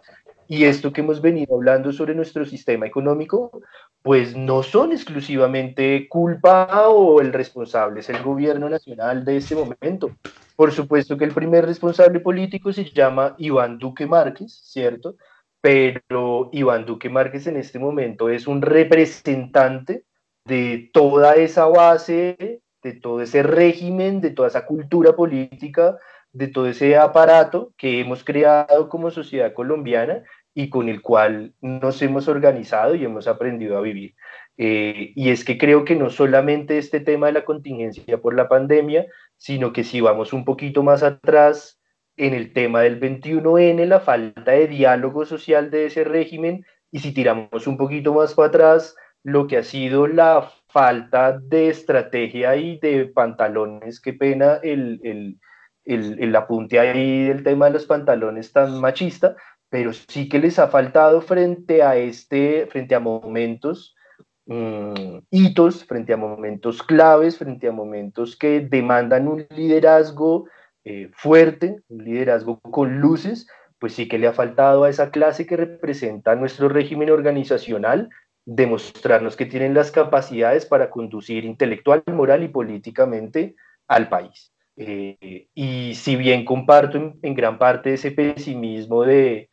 [0.47, 3.61] y esto que hemos venido hablando sobre nuestro sistema económico,
[4.01, 10.11] pues no son exclusivamente culpa o el responsable es el gobierno nacional de este momento.
[10.55, 15.15] Por supuesto que el primer responsable político se llama Iván Duque Márquez, ¿cierto?
[15.61, 20.05] Pero Iván Duque Márquez en este momento es un representante
[20.45, 25.97] de toda esa base, de todo ese régimen, de toda esa cultura política,
[26.31, 30.23] de todo ese aparato que hemos creado como sociedad colombiana
[30.53, 34.15] y con el cual nos hemos organizado y hemos aprendido a vivir.
[34.57, 38.49] Eh, y es que creo que no solamente este tema de la contingencia por la
[38.49, 39.05] pandemia,
[39.37, 41.79] sino que si vamos un poquito más atrás
[42.17, 47.13] en el tema del 21N, la falta de diálogo social de ese régimen, y si
[47.13, 52.79] tiramos un poquito más para atrás, lo que ha sido la falta de estrategia y
[52.79, 55.39] de pantalones, qué pena el, el,
[55.85, 59.35] el, el apunte ahí del tema de los pantalones tan machista,
[59.69, 63.95] pero sí que les ha faltado frente a este, frente a momentos,
[64.45, 70.47] mm, hitos, frente a momentos claves, frente a momentos que demandan un liderazgo
[70.85, 73.47] eh, fuerte, un liderazgo con luces,
[73.79, 78.09] pues sí que le ha faltado a esa clase que representa nuestro régimen organizacional
[78.51, 83.55] demostrarnos que tienen las capacidades para conducir intelectual, moral y políticamente
[83.87, 84.51] al país.
[84.75, 89.49] Eh, y si bien comparto en, gran parte ese pesimismo de,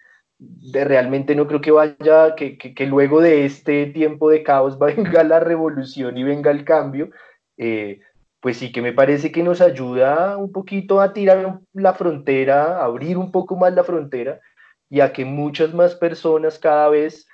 [0.73, 5.41] realmente no creo que vaya, que, que, luego de este tiempo de caos venga la
[5.41, 7.11] revolución y venga el cambio,
[7.59, 8.01] eh,
[8.41, 12.85] pues sí que me parece que nos ayuda un poquito a tirar la frontera, a
[12.85, 14.41] abrir un poco más la frontera
[14.89, 17.27] y a que muchas más personas cada vez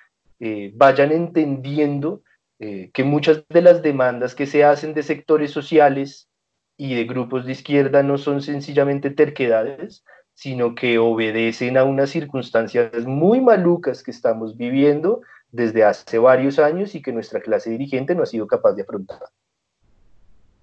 [0.45, 2.25] eh, vayan entendiendo
[2.59, 6.29] eh, que muchas de las demandas que se hacen de sectores sociales
[6.77, 13.07] y de grupos de izquierda no son sencillamente terquedades, sino que obedecen a unas circunstancias
[13.07, 15.21] muy malucas que estamos viviendo
[15.53, 19.21] desde hace varios años y que nuestra clase dirigente no ha sido capaz de afrontar.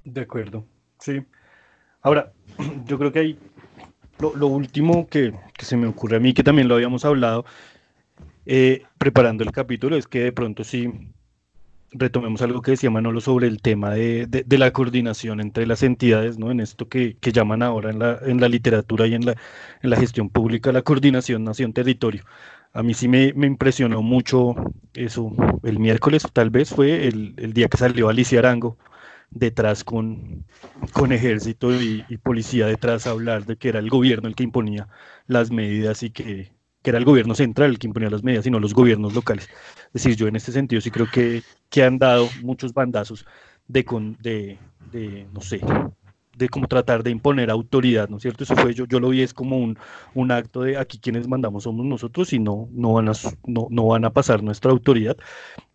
[0.04, 0.66] De acuerdo,
[1.00, 1.24] sí.
[2.02, 2.34] Ahora,
[2.86, 3.40] yo creo que hay
[4.20, 7.46] lo, último que, se me ocurre a mí, que también lo habíamos hablado
[8.52, 10.92] eh, preparando el capítulo, es que de pronto sí
[11.92, 16.40] retomemos algo que decía Manolo sobre el tema de, de, la coordinación entre las entidades,
[16.40, 16.50] ¿no?
[16.50, 19.36] En esto que, que, llaman ahora en la, en la literatura y en la,
[19.84, 22.24] en la gestión pública la coordinación nación-territorio.
[22.74, 24.56] A mí sí me, me, impresionó mucho
[24.96, 25.32] eso.
[25.64, 28.78] El miércoles tal vez fue el, el día que salió Alicia Arango
[29.30, 30.46] detrás con,
[30.94, 34.44] con ejército y, y policía detrás a hablar de que era el gobierno el que
[34.44, 34.88] imponía
[35.28, 36.52] las medidas y que
[36.82, 39.50] que era el gobierno central el que imponía las medidas, sino los gobiernos locales.
[39.88, 43.26] Es decir, yo en este sentido sí creo que, que han dado muchos bandazos
[43.68, 44.58] de, con, de,
[44.92, 45.62] de, no sé,
[46.40, 48.46] de como tratar de imponer autoridad, ¿no es cierto?
[48.46, 49.78] Eso fue, yo, yo lo vi es como un,
[50.16, 53.12] un acto de aquí quienes mandamos somos nosotros y no, no, van, a,
[53.46, 55.18] no, no van a pasar nuestra autoridad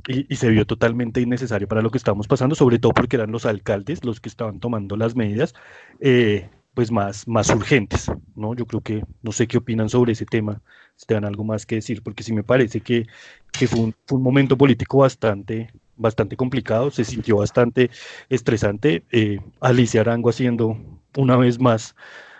[0.09, 3.31] y, y, se vio totalmente innecesario para lo que estábamos pasando, sobre todo porque eran
[3.31, 5.55] los alcaldes los que estaban tomando las medidas.
[6.01, 8.55] Eh, pues más, más urgentes, ¿no?
[8.55, 10.61] Yo creo que, no sé qué opinan sobre ese tema,
[10.97, 13.07] si te dan algo más que decir, porque sí me parece que,
[13.53, 17.91] que fue, un, fue, un, momento político bastante bastante complicado, se sintió bastante
[18.29, 19.05] estresante.
[19.13, 20.77] Eh, Alicia Arango haciendo
[21.17, 21.95] una vez más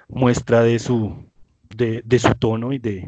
[0.09, 1.25] muestra de su,
[1.77, 3.07] de, su tono y de,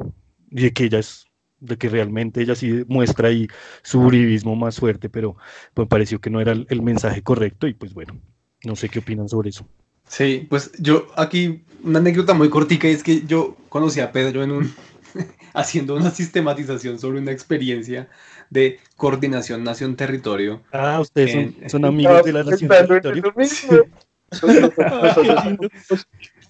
[0.50, 1.26] de que ella es
[1.58, 3.48] de que realmente ella sí muestra ahí
[3.82, 5.36] su uribismo más fuerte, pero
[5.74, 8.20] me pareció que no era el, mensaje correcto y pues bueno,
[8.62, 9.66] no sé qué opinan sobre eso.
[10.08, 14.50] Sí, pues yo aquí una anécdota muy cortica es que yo conocí a Pedro en
[14.50, 14.74] un
[15.54, 18.08] haciendo una sistematización sobre una experiencia
[18.50, 20.62] de coordinación nación-territorio.
[20.72, 23.22] Ah, ustedes son, amigos de la nación-territorio.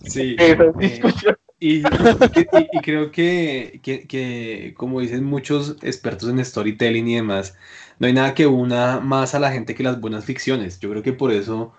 [0.06, 0.36] Sí.
[0.38, 0.56] Eh,
[1.58, 1.82] y,
[2.82, 7.56] creo que, que, como dicen muchos expertos en storytelling y demás,
[7.98, 10.78] no hay nada que una más a la gente que las buenas ficciones.
[10.80, 11.72] Yo creo que por eso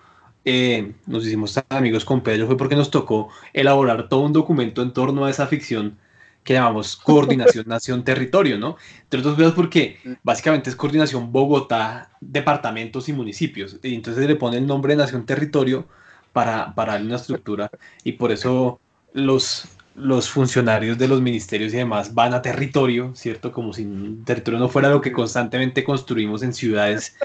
[0.49, 4.93] eh, nos hicimos amigos con Pedro, fue porque nos tocó elaborar todo un documento en
[4.93, 5.97] torno a esa ficción
[6.45, 8.77] que llamamos coordinación nación-territorio, ¿no?
[9.03, 13.77] Entre otras cosas porque básicamente es coordinación Bogotá, departamentos y municipios.
[13.83, 15.85] Y entonces le pone el nombre de nación-territorio
[16.31, 17.69] para, para darle una estructura
[18.05, 18.79] y por eso
[19.11, 23.51] los, los funcionarios de los ministerios y demás van a territorio, ¿cierto?
[23.51, 23.85] Como si
[24.23, 27.17] territorio no fuera lo que constantemente construimos en ciudades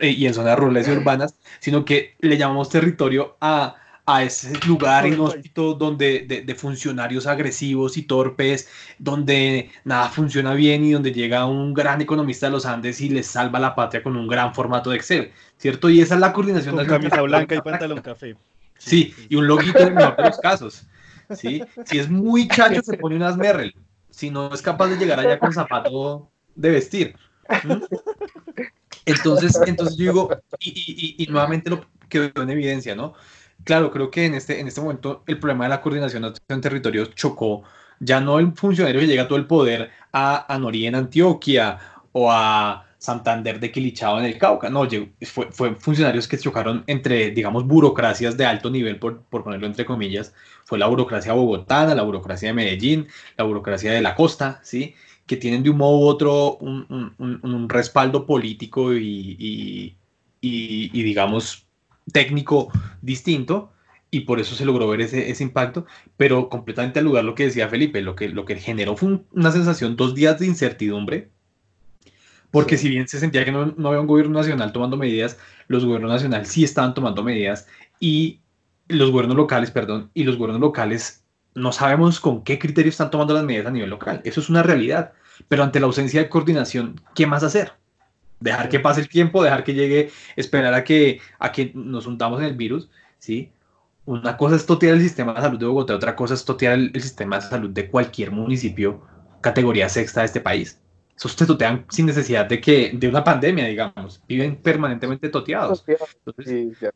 [0.00, 5.06] y en zonas rurales y urbanas, sino que le llamamos territorio a a ese lugar
[5.06, 8.68] inhóspito donde de, funcionarios agresivos y torpes,
[8.98, 13.26] donde nada funciona bien y donde llega un gran economista de los Andes y les
[13.26, 15.88] salva la patria con un gran formato de Excel, ¿cierto?
[15.88, 16.74] Y esa es la coordinación.
[16.74, 18.36] Con camisa blanca y pantalón café.
[18.78, 20.86] Sí, y un loguito en el mejor de los casos.
[21.36, 21.62] ¿sí?
[21.84, 23.74] Si es muy chacho, se pone unas Merrell.
[24.10, 27.16] Si no es capaz de llegar allá con zapato de vestir.
[29.06, 30.30] Entonces, entonces yo digo,
[30.60, 33.14] y, nuevamente lo quedó en evidencia, ¿no?
[33.64, 37.06] claro, creo que en este, en este momento el problema de la coordinación en territorio
[37.06, 37.62] chocó
[38.00, 41.78] ya no el funcionario que llega todo el poder a, a Nori en Antioquia
[42.10, 44.88] o a Santander de Quilichao en el Cauca, no,
[45.22, 49.84] fue, fue funcionarios que chocaron entre, digamos, burocracias de alto nivel, por, por ponerlo entre
[49.84, 50.32] comillas,
[50.64, 54.94] fue la burocracia bogotana, la burocracia de Medellín, la burocracia de la costa, ¿sí?
[55.26, 59.96] Que tienen de un modo u otro un, un, un respaldo político y, y,
[60.40, 61.66] y, y digamos,
[62.12, 62.70] técnico
[63.00, 63.72] distinto
[64.10, 65.86] y por eso se logró ver ese, ese, impacto,
[66.18, 69.50] pero completamente al lugar lo que decía Felipe, lo que, lo que generó fue una
[69.50, 71.30] sensación, dos días de incertidumbre,
[72.50, 75.86] porque si bien se sentía que no, no, había un gobierno nacional tomando medidas, los
[75.86, 77.66] gobiernos nacionales sí estaban tomando medidas
[77.98, 78.40] y
[78.88, 81.21] los gobiernos locales, perdón, y los gobiernos locales
[81.54, 84.62] no sabemos con qué criterio están tomando las medidas a nivel local, eso es una
[84.62, 85.12] realidad,
[85.48, 87.72] pero ante la ausencia de coordinación, ¿qué más hacer?
[88.42, 92.40] dejar que pase el tiempo, dejar que llegue, esperar a que, a que nos juntamos
[92.40, 93.50] en el virus, ¿sí?
[94.04, 97.02] Una cosa es totear el sistema de salud de Bogotá, otra cosa es totear el,
[97.02, 99.00] sistema de salud de cualquier municipio
[99.40, 100.80] categoría sexta de este país.
[101.16, 105.84] Esos te totean sin necesidad de que de una pandemia, digamos, viven permanentemente toteados.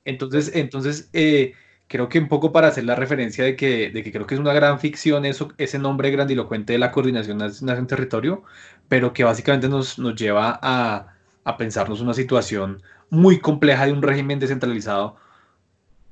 [0.04, 1.52] Entonces, entonces, eh,
[1.88, 4.40] creo que un poco para hacer la referencia de que, de que creo que es
[4.40, 8.42] una gran ficción eso, ese nombre grandilocuente de la coordinación nación-territorio,
[8.88, 11.14] pero que básicamente nos, nos lleva a,
[11.44, 15.16] a pensarnos una situación muy compleja de un régimen descentralizado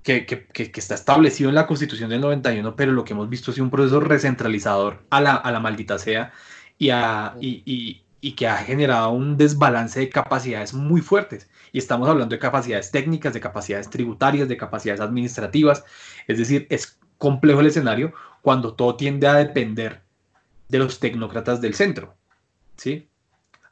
[0.04, 3.50] que, que, que, está establecido en la Constitución del 91, pero lo que hemos visto
[3.50, 6.32] es un proceso recentralizador a la, a la maldita sea
[6.78, 11.48] y, a, y, y, y, que ha generado un desbalance de capacidades muy fuertes.
[11.74, 15.84] Y estamos hablando de capacidades técnicas, de capacidades tributarias, de capacidades administrativas.
[16.28, 18.12] Es decir, es complejo el escenario
[18.42, 20.00] cuando todo tiende a depender
[20.68, 22.14] de los tecnócratas del centro.
[22.76, 23.08] ¿sí?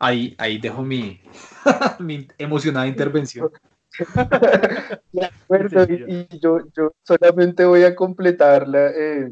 [0.00, 1.20] Ahí, ahí dejo mi,
[2.00, 3.52] mi emocionada intervención.
[5.12, 9.30] De acuerdo, y, yo, yo solamente voy a completar la, eh,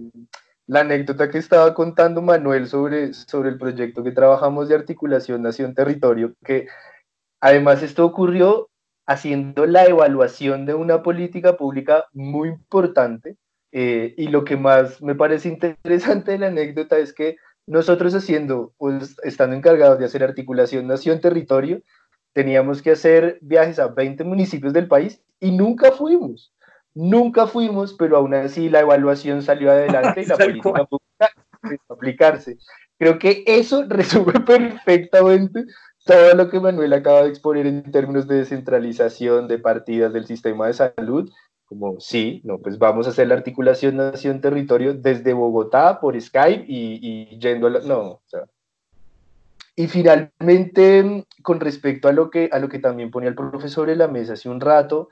[0.69, 6.35] la, anécdota que estaba contando Manuel sobre, sobre el proyecto que trabajamos de articulación nación-territorio,
[6.45, 6.69] que
[7.41, 8.69] además esto ocurrió
[9.07, 13.37] haciendo la evaluación de una política pública muy importante.
[13.73, 17.37] Eh, y lo que más me parece interesante de la anécdota es que
[17.67, 21.83] nosotros haciendo, pues estando encargados de hacer articulación nación-territorio,
[22.33, 26.53] teníamos que hacer viajes a 20 municipios del país y nunca fuimos.
[26.95, 31.31] Nunca fuimos, pero aún así la evaluación salió adelante y la política pública
[31.63, 32.59] empezó a aplicarse.
[32.99, 35.65] Creo que eso resume perfectamente
[36.05, 40.67] todo lo que Manuel acaba de exponer en términos de descentralización de partidas del sistema
[40.67, 41.31] de salud
[41.71, 47.39] como sí, no, pues vamos a hacer la articulación nación-territorio desde Bogotá por Skype y,
[47.39, 48.41] yendo a la, no, o sea.
[49.77, 53.99] Y finalmente, con respecto a lo que, a lo que también ponía el profesor en
[53.99, 55.11] la mesa hace un rato,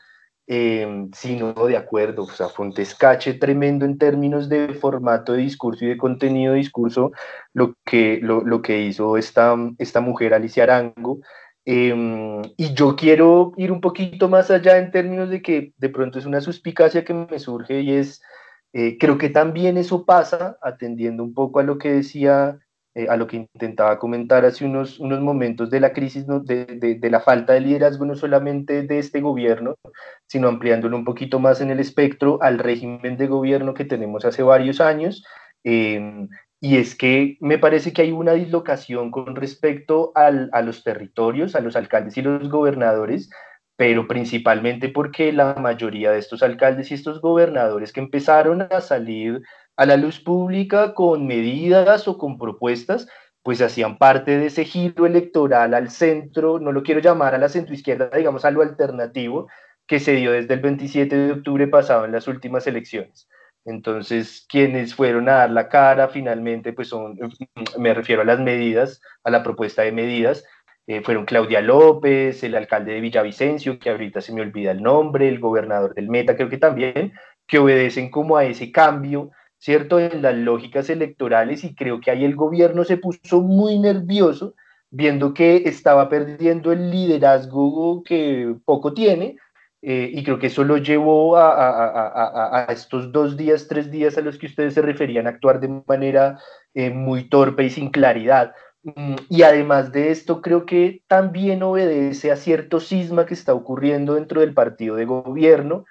[0.49, 2.71] eh, sí, no, de acuerdo, o sea, fue
[3.39, 7.13] tremendo en términos de formato de discurso y de contenido de discurso
[7.53, 11.21] lo que, lo, lo que hizo esta, esta mujer, Alicia Arango,
[11.71, 16.19] Em, y yo quiero ir un poquito más allá en términos de que de pronto
[16.19, 18.23] es una suspicacia que me surge y es,
[18.73, 22.59] eh, creo que también eso pasa, atendiendo un poco a lo que decía,
[22.99, 27.11] eh, a lo que intentaba comentar hace unos, unos momentos de la crisis, de, de,
[27.11, 29.77] la falta de liderazgo no solamente de este gobierno,
[30.27, 34.43] sino ampliándolo un poquito más en el espectro al régimen de gobierno que tenemos hace
[34.43, 35.25] varios años.
[35.63, 36.27] Eh,
[36.61, 41.55] y es que me parece que hay una dislocación con respecto al, a los territorios,
[41.55, 43.31] a los alcaldes y los gobernadores,
[43.77, 49.41] pero principalmente porque la mayoría de estos alcaldes y estos gobernadores que empezaron a salir
[49.79, 53.09] a la luz pública con medidas o con propuestas,
[53.45, 57.49] pues hacían parte de ese giro electoral al centro, no lo quiero llamar a la
[57.49, 59.49] centroizquierda, digamos a lo alternativo,
[59.87, 63.29] que se dio desde el 27 de octubre pasado en las últimas elecciones.
[63.65, 67.17] Entonces, quienes fueron a dar la cara finalmente, pues son,
[67.79, 70.45] me refiero a las medidas, a la propuesta de medidas,
[70.89, 75.29] eh, fueron Claudia López, el alcalde de Villavicencio, que ahorita se me olvida el nombre,
[75.29, 77.13] el gobernador del Meta, creo que también,
[77.47, 79.99] que obedecen como a ese cambio, ¿cierto?
[80.01, 84.55] En las lógicas electorales y creo que ahí el gobierno se puso muy nervioso
[84.91, 89.37] viendo que estaba perdiendo el liderazgo que poco tiene,
[89.81, 94.19] eh, y creo que eso lo llevó a, a, a, estos dos días, tres días
[94.19, 96.41] a los que ustedes se referían actuar de manera
[96.75, 98.55] eh, muy torpe y sin claridad.
[98.83, 104.15] Mm, y además de esto, creo que también obedece a cierto cisma que está ocurriendo
[104.15, 105.85] dentro del partido de gobierno,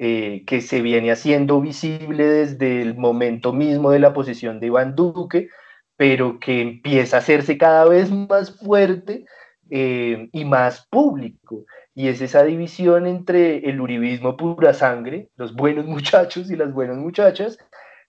[0.00, 4.96] eh, que se viene haciendo visible desde el momento mismo de la posición de Iván
[4.96, 5.48] Duque,
[5.96, 9.24] pero que empieza a hacerse cada vez más fuerte
[9.72, 16.50] y más público y es esa división entre el uribismo pura sangre, los buenos muchachos
[16.50, 17.58] y las buenas muchachas,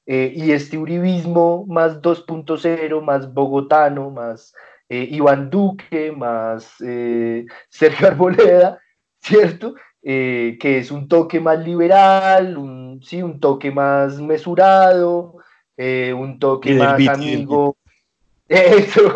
[0.06, 4.54] eh, y este uribismo más 2.0, más bogotano, más
[4.90, 8.80] eh, Iván Duque, más eh, Sergio Arboleda,
[9.22, 9.76] ¿cierto?
[10.04, 15.38] Que es un toque más liberal, un, sí, un toque más mesurado,
[15.78, 17.78] un toque más amigo.
[18.48, 19.14] Eso.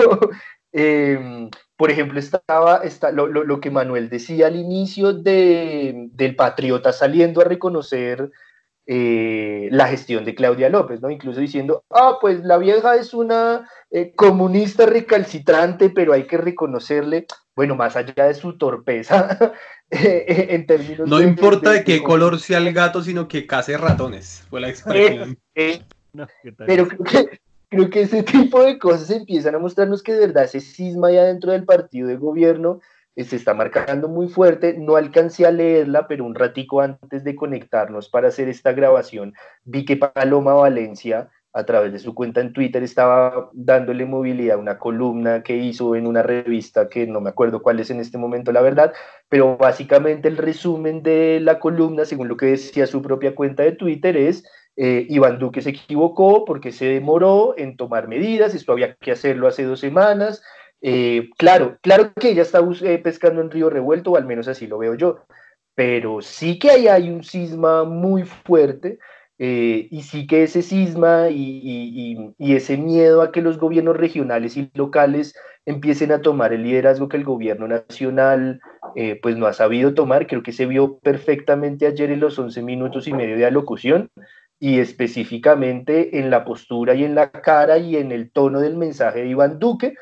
[0.71, 6.35] Em, por ejemplo, estaba está, lo, lo, lo, que Manuel decía al inicio de, del
[6.35, 8.31] Patriota saliendo a reconocer
[8.87, 11.09] eh, la gestión de Claudia López, ¿no?
[11.09, 17.25] Incluso diciendo, ah, pues la vieja es una eh, comunista recalcitrante, pero hay que reconocerle,
[17.55, 19.37] bueno, más allá de su torpeza,
[19.89, 23.47] eh, en términos No de, importa de, de, qué color sea el gato, sino que
[23.47, 25.37] case ratones, fue la expresión.
[26.13, 26.27] No,
[26.65, 30.45] pero creo que, creo que ese tipo de cosas empiezan a mostrarnos que de verdad
[30.45, 32.79] ese cisma ya dentro del partido de gobierno
[33.23, 34.75] se está marcando muy fuerte.
[34.77, 39.85] No alcancé a leerla, pero un ratico antes de conectarnos para hacer esta grabación, vi
[39.85, 44.77] que Paloma Valencia, a través de su cuenta en Twitter, estaba dándole movilidad a una
[44.77, 48.51] columna que hizo en una revista que no me acuerdo cuál es en este momento,
[48.51, 48.91] la verdad,
[49.29, 53.71] pero básicamente el resumen de la columna, según lo que decía su propia cuenta de
[53.71, 54.43] Twitter, es
[54.77, 59.47] eh, Iván Duque se equivocó porque se demoró en tomar medidas, esto había que hacerlo
[59.47, 60.43] hace dos semanas.
[60.87, 64.67] Eh, claro, claro que ella está eh, pescando en río revuelto, o al menos así
[64.67, 65.25] lo veo yo,
[65.73, 68.99] pero sí que ahí hay un cisma muy fuerte
[69.39, 74.69] eh, y sí que ese cisma y, ese miedo a que los gobiernos regionales y
[74.75, 75.35] locales
[75.65, 78.61] empiecen a tomar el liderazgo que el gobierno nacional
[79.23, 83.07] pues no ha sabido tomar, creo que se vio perfectamente ayer en los 11 minutos
[83.07, 84.11] y medio de alocución,
[84.59, 89.21] y específicamente en la postura y en la cara y en el tono del mensaje
[89.21, 89.95] de Iván Duque,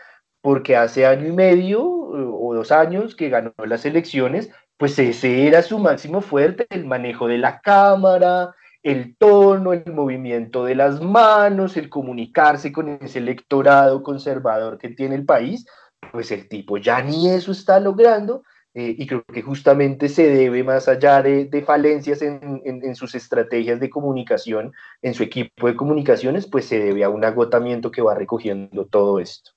[0.43, 5.61] porque hace año y medio o dos años que ganó las elecciones, pues ese era
[5.61, 8.53] su máximo fuerte, el manejo de la cámara,
[8.83, 15.15] el tono, el movimiento de las manos, el comunicarse con ese electorado conservador que tiene
[15.15, 15.65] el país,
[16.11, 18.43] pues el tipo ya ni eso está logrando
[18.73, 23.15] eh, y creo que justamente se debe, más allá de, falencias en, en, en, sus
[23.15, 28.01] estrategias de comunicación, en su equipo de comunicaciones, pues se debe a un agotamiento que
[28.01, 29.52] va recogiendo todo esto.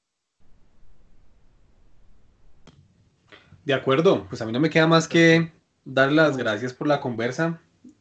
[3.66, 5.52] De acuerdo, pues a mí no me queda más que
[5.84, 7.60] dar las gracias por la conversa,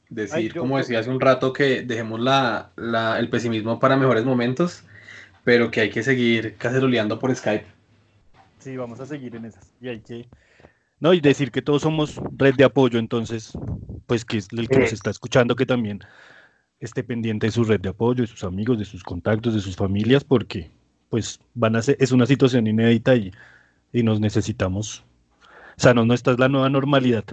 [0.09, 3.97] decir, Ay, yo, como decía hace un rato, que dejemos la, la, el pesimismo para
[3.97, 4.83] mejores momentos,
[5.43, 7.65] pero que hay que seguir caceroleando por Skype.
[8.59, 9.73] Sí, vamos a seguir en esas.
[9.81, 10.27] Y hay que
[10.99, 13.53] no, y decir que todos somos red de apoyo, entonces,
[14.07, 15.99] pues que es el que nos está escuchando que también
[16.79, 19.75] esté pendiente de su red de apoyo, de sus amigos, de sus contactos, de sus
[19.75, 20.71] familias, porque
[21.09, 23.31] pues van a ser, es una situación inédita y,
[23.91, 25.03] y nos necesitamos.
[25.77, 27.25] O sea, no, no, esta es la nueva normalidad,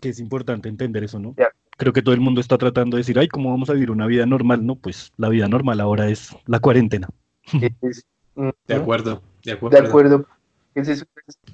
[0.00, 1.34] que es importante entender eso, ¿no?
[1.36, 1.50] Yeah.
[1.76, 4.06] Creo que todo el mundo está tratando de decir, ay, ¿cómo vamos a vivir una
[4.06, 4.64] vida normal?
[4.64, 7.08] No, pues la vida normal ahora es la cuarentena.
[7.52, 9.80] de acuerdo, de acuerdo.
[9.80, 10.26] De acuerdo
[10.80, 11.06] ese es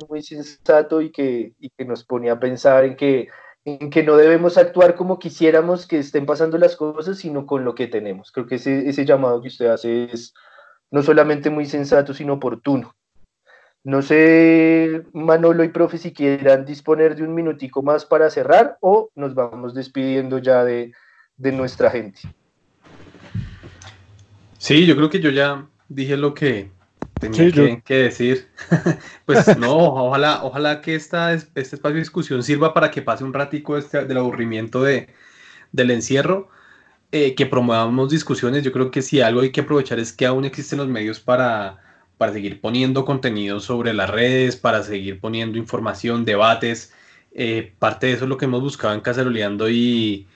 [0.08, 3.28] muy sensato y que, y que nos pone a pensar en que,
[3.64, 7.74] en que no debemos actuar como quisiéramos que estén pasando las cosas, sino con lo
[7.74, 8.32] que tenemos.
[8.32, 10.34] Creo que ese, ese llamado que usted hace es
[10.90, 12.94] no solamente muy sensato, sino oportuno.
[13.84, 19.10] No sé, Manolo y profe, si quieran disponer de un minutico más para cerrar o
[19.16, 20.92] nos vamos despidiendo ya de,
[21.36, 22.20] de nuestra gente.
[24.58, 26.70] Sí, yo creo que yo ya dije lo que
[27.18, 28.48] tenía que, decir.
[29.26, 33.34] pues no, ojalá, ojalá que esta, este espacio de discusión sirva para que pase un
[33.34, 35.08] ratico este, del aburrimiento de,
[35.72, 36.48] del encierro,
[37.10, 38.62] eh, que promovamos discusiones.
[38.62, 41.80] Yo creo que si algo hay que aprovechar es que aún existen los medios para,
[42.18, 46.92] para seguir poniendo contenido sobre las redes, para seguir poniendo información, debates.
[47.32, 50.26] Eh, parte de eso es lo que hemos buscado en Caceroleando y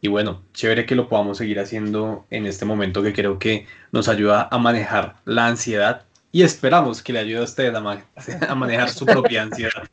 [0.00, 4.08] y bueno, chévere que lo podamos seguir haciendo en este momento que creo que nos
[4.08, 7.80] ayuda a manejar la ansiedad y esperamos que le ayude a usted a,
[8.54, 9.88] manejar su propia ansiedad.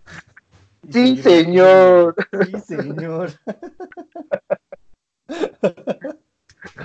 [0.92, 2.16] Sí, señor.
[2.46, 3.32] Sí, señor.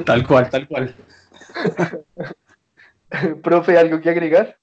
[0.07, 0.95] Tal cual, tal cual.
[3.43, 4.57] Profe, ¿algo que agregar?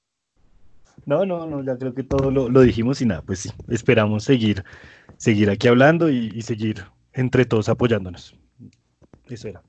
[1.06, 4.64] No, no, no, ya creo que todo lo, dijimos y nada, pues sí, esperamos seguir,
[5.18, 8.36] seguir aquí hablando y seguir entre todos apoyándonos.
[9.28, 9.62] Eso era.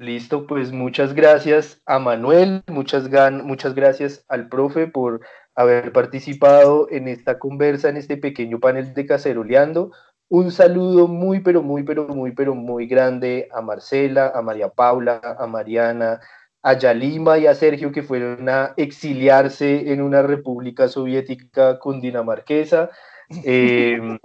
[0.00, 3.10] Listo, pues muchas gracias a Manuel, muchas,
[3.44, 5.20] muchas gracias al profe por
[5.54, 9.92] haber participado en esta conversa, en este pequeño panel de Caceroleando.
[10.30, 15.20] Un saludo muy, pero muy, pero muy, pero muy grande a Marcela, a María Paula,
[15.38, 16.20] a Mariana,
[16.62, 22.90] a Yalima y a Sergio que fueron a exiliarse en una república soviética cundinamarquesa.
[23.44, 24.18] Eh,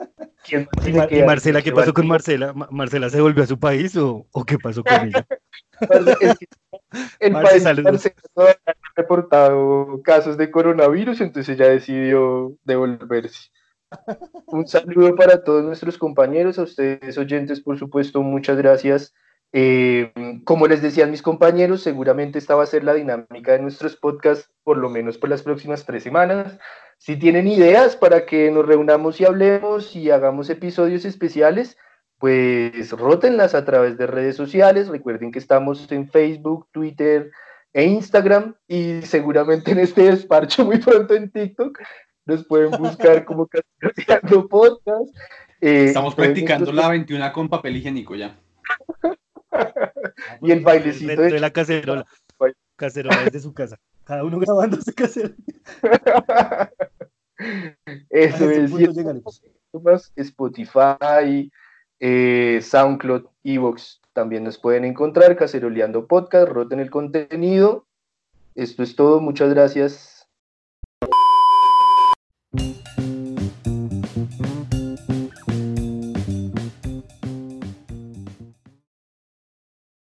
[0.47, 2.53] ¿Y, Marcela qué pasó con Marcela?
[2.71, 5.25] ¿Marcela se volvió a su país o, qué pasó con ella?
[7.19, 7.91] el país Marcela
[8.37, 13.51] ha reportado casos de coronavirus, entonces ella decidió devolverse.
[14.47, 19.13] Un saludo para todos nuestros compañeros, a ustedes oyentes, por supuesto, muchas gracias.
[19.57, 20.11] Eh,
[20.43, 24.51] como les decían mis compañeros, seguramente esta va a ser la dinámica de nuestros podcasts,
[24.65, 26.59] por lo menos por las próximas tres semanas.
[26.97, 31.77] Si tienen ideas para que nos reunamos y hablemos y hagamos episodios especiales,
[32.17, 34.89] pues rótenlas a través de redes sociales.
[34.89, 37.31] Recuerden que estamos en Facebook, Twitter
[37.71, 41.79] e Instagram y seguramente en este despacho muy pronto en TikTok.
[42.25, 43.47] Nos pueden buscar como
[43.79, 45.15] Castellano Podcast.
[45.61, 48.37] Eh, Estamos practicando la 21 con papel higiénico ya.
[50.41, 52.05] y el bailecito de, la cacerola.
[52.75, 53.77] Cacerola desde su casa.
[54.03, 55.35] Cada uno grabándose cacerola.
[58.09, 58.71] Eso es.
[60.15, 61.51] Spotify,
[61.99, 64.01] eh, SoundCloud, Evox.
[64.13, 67.85] También nos pueden encontrar, Caceroleando Podcast, roten el contenido.
[68.55, 70.14] Esto es todo, muchas gracias.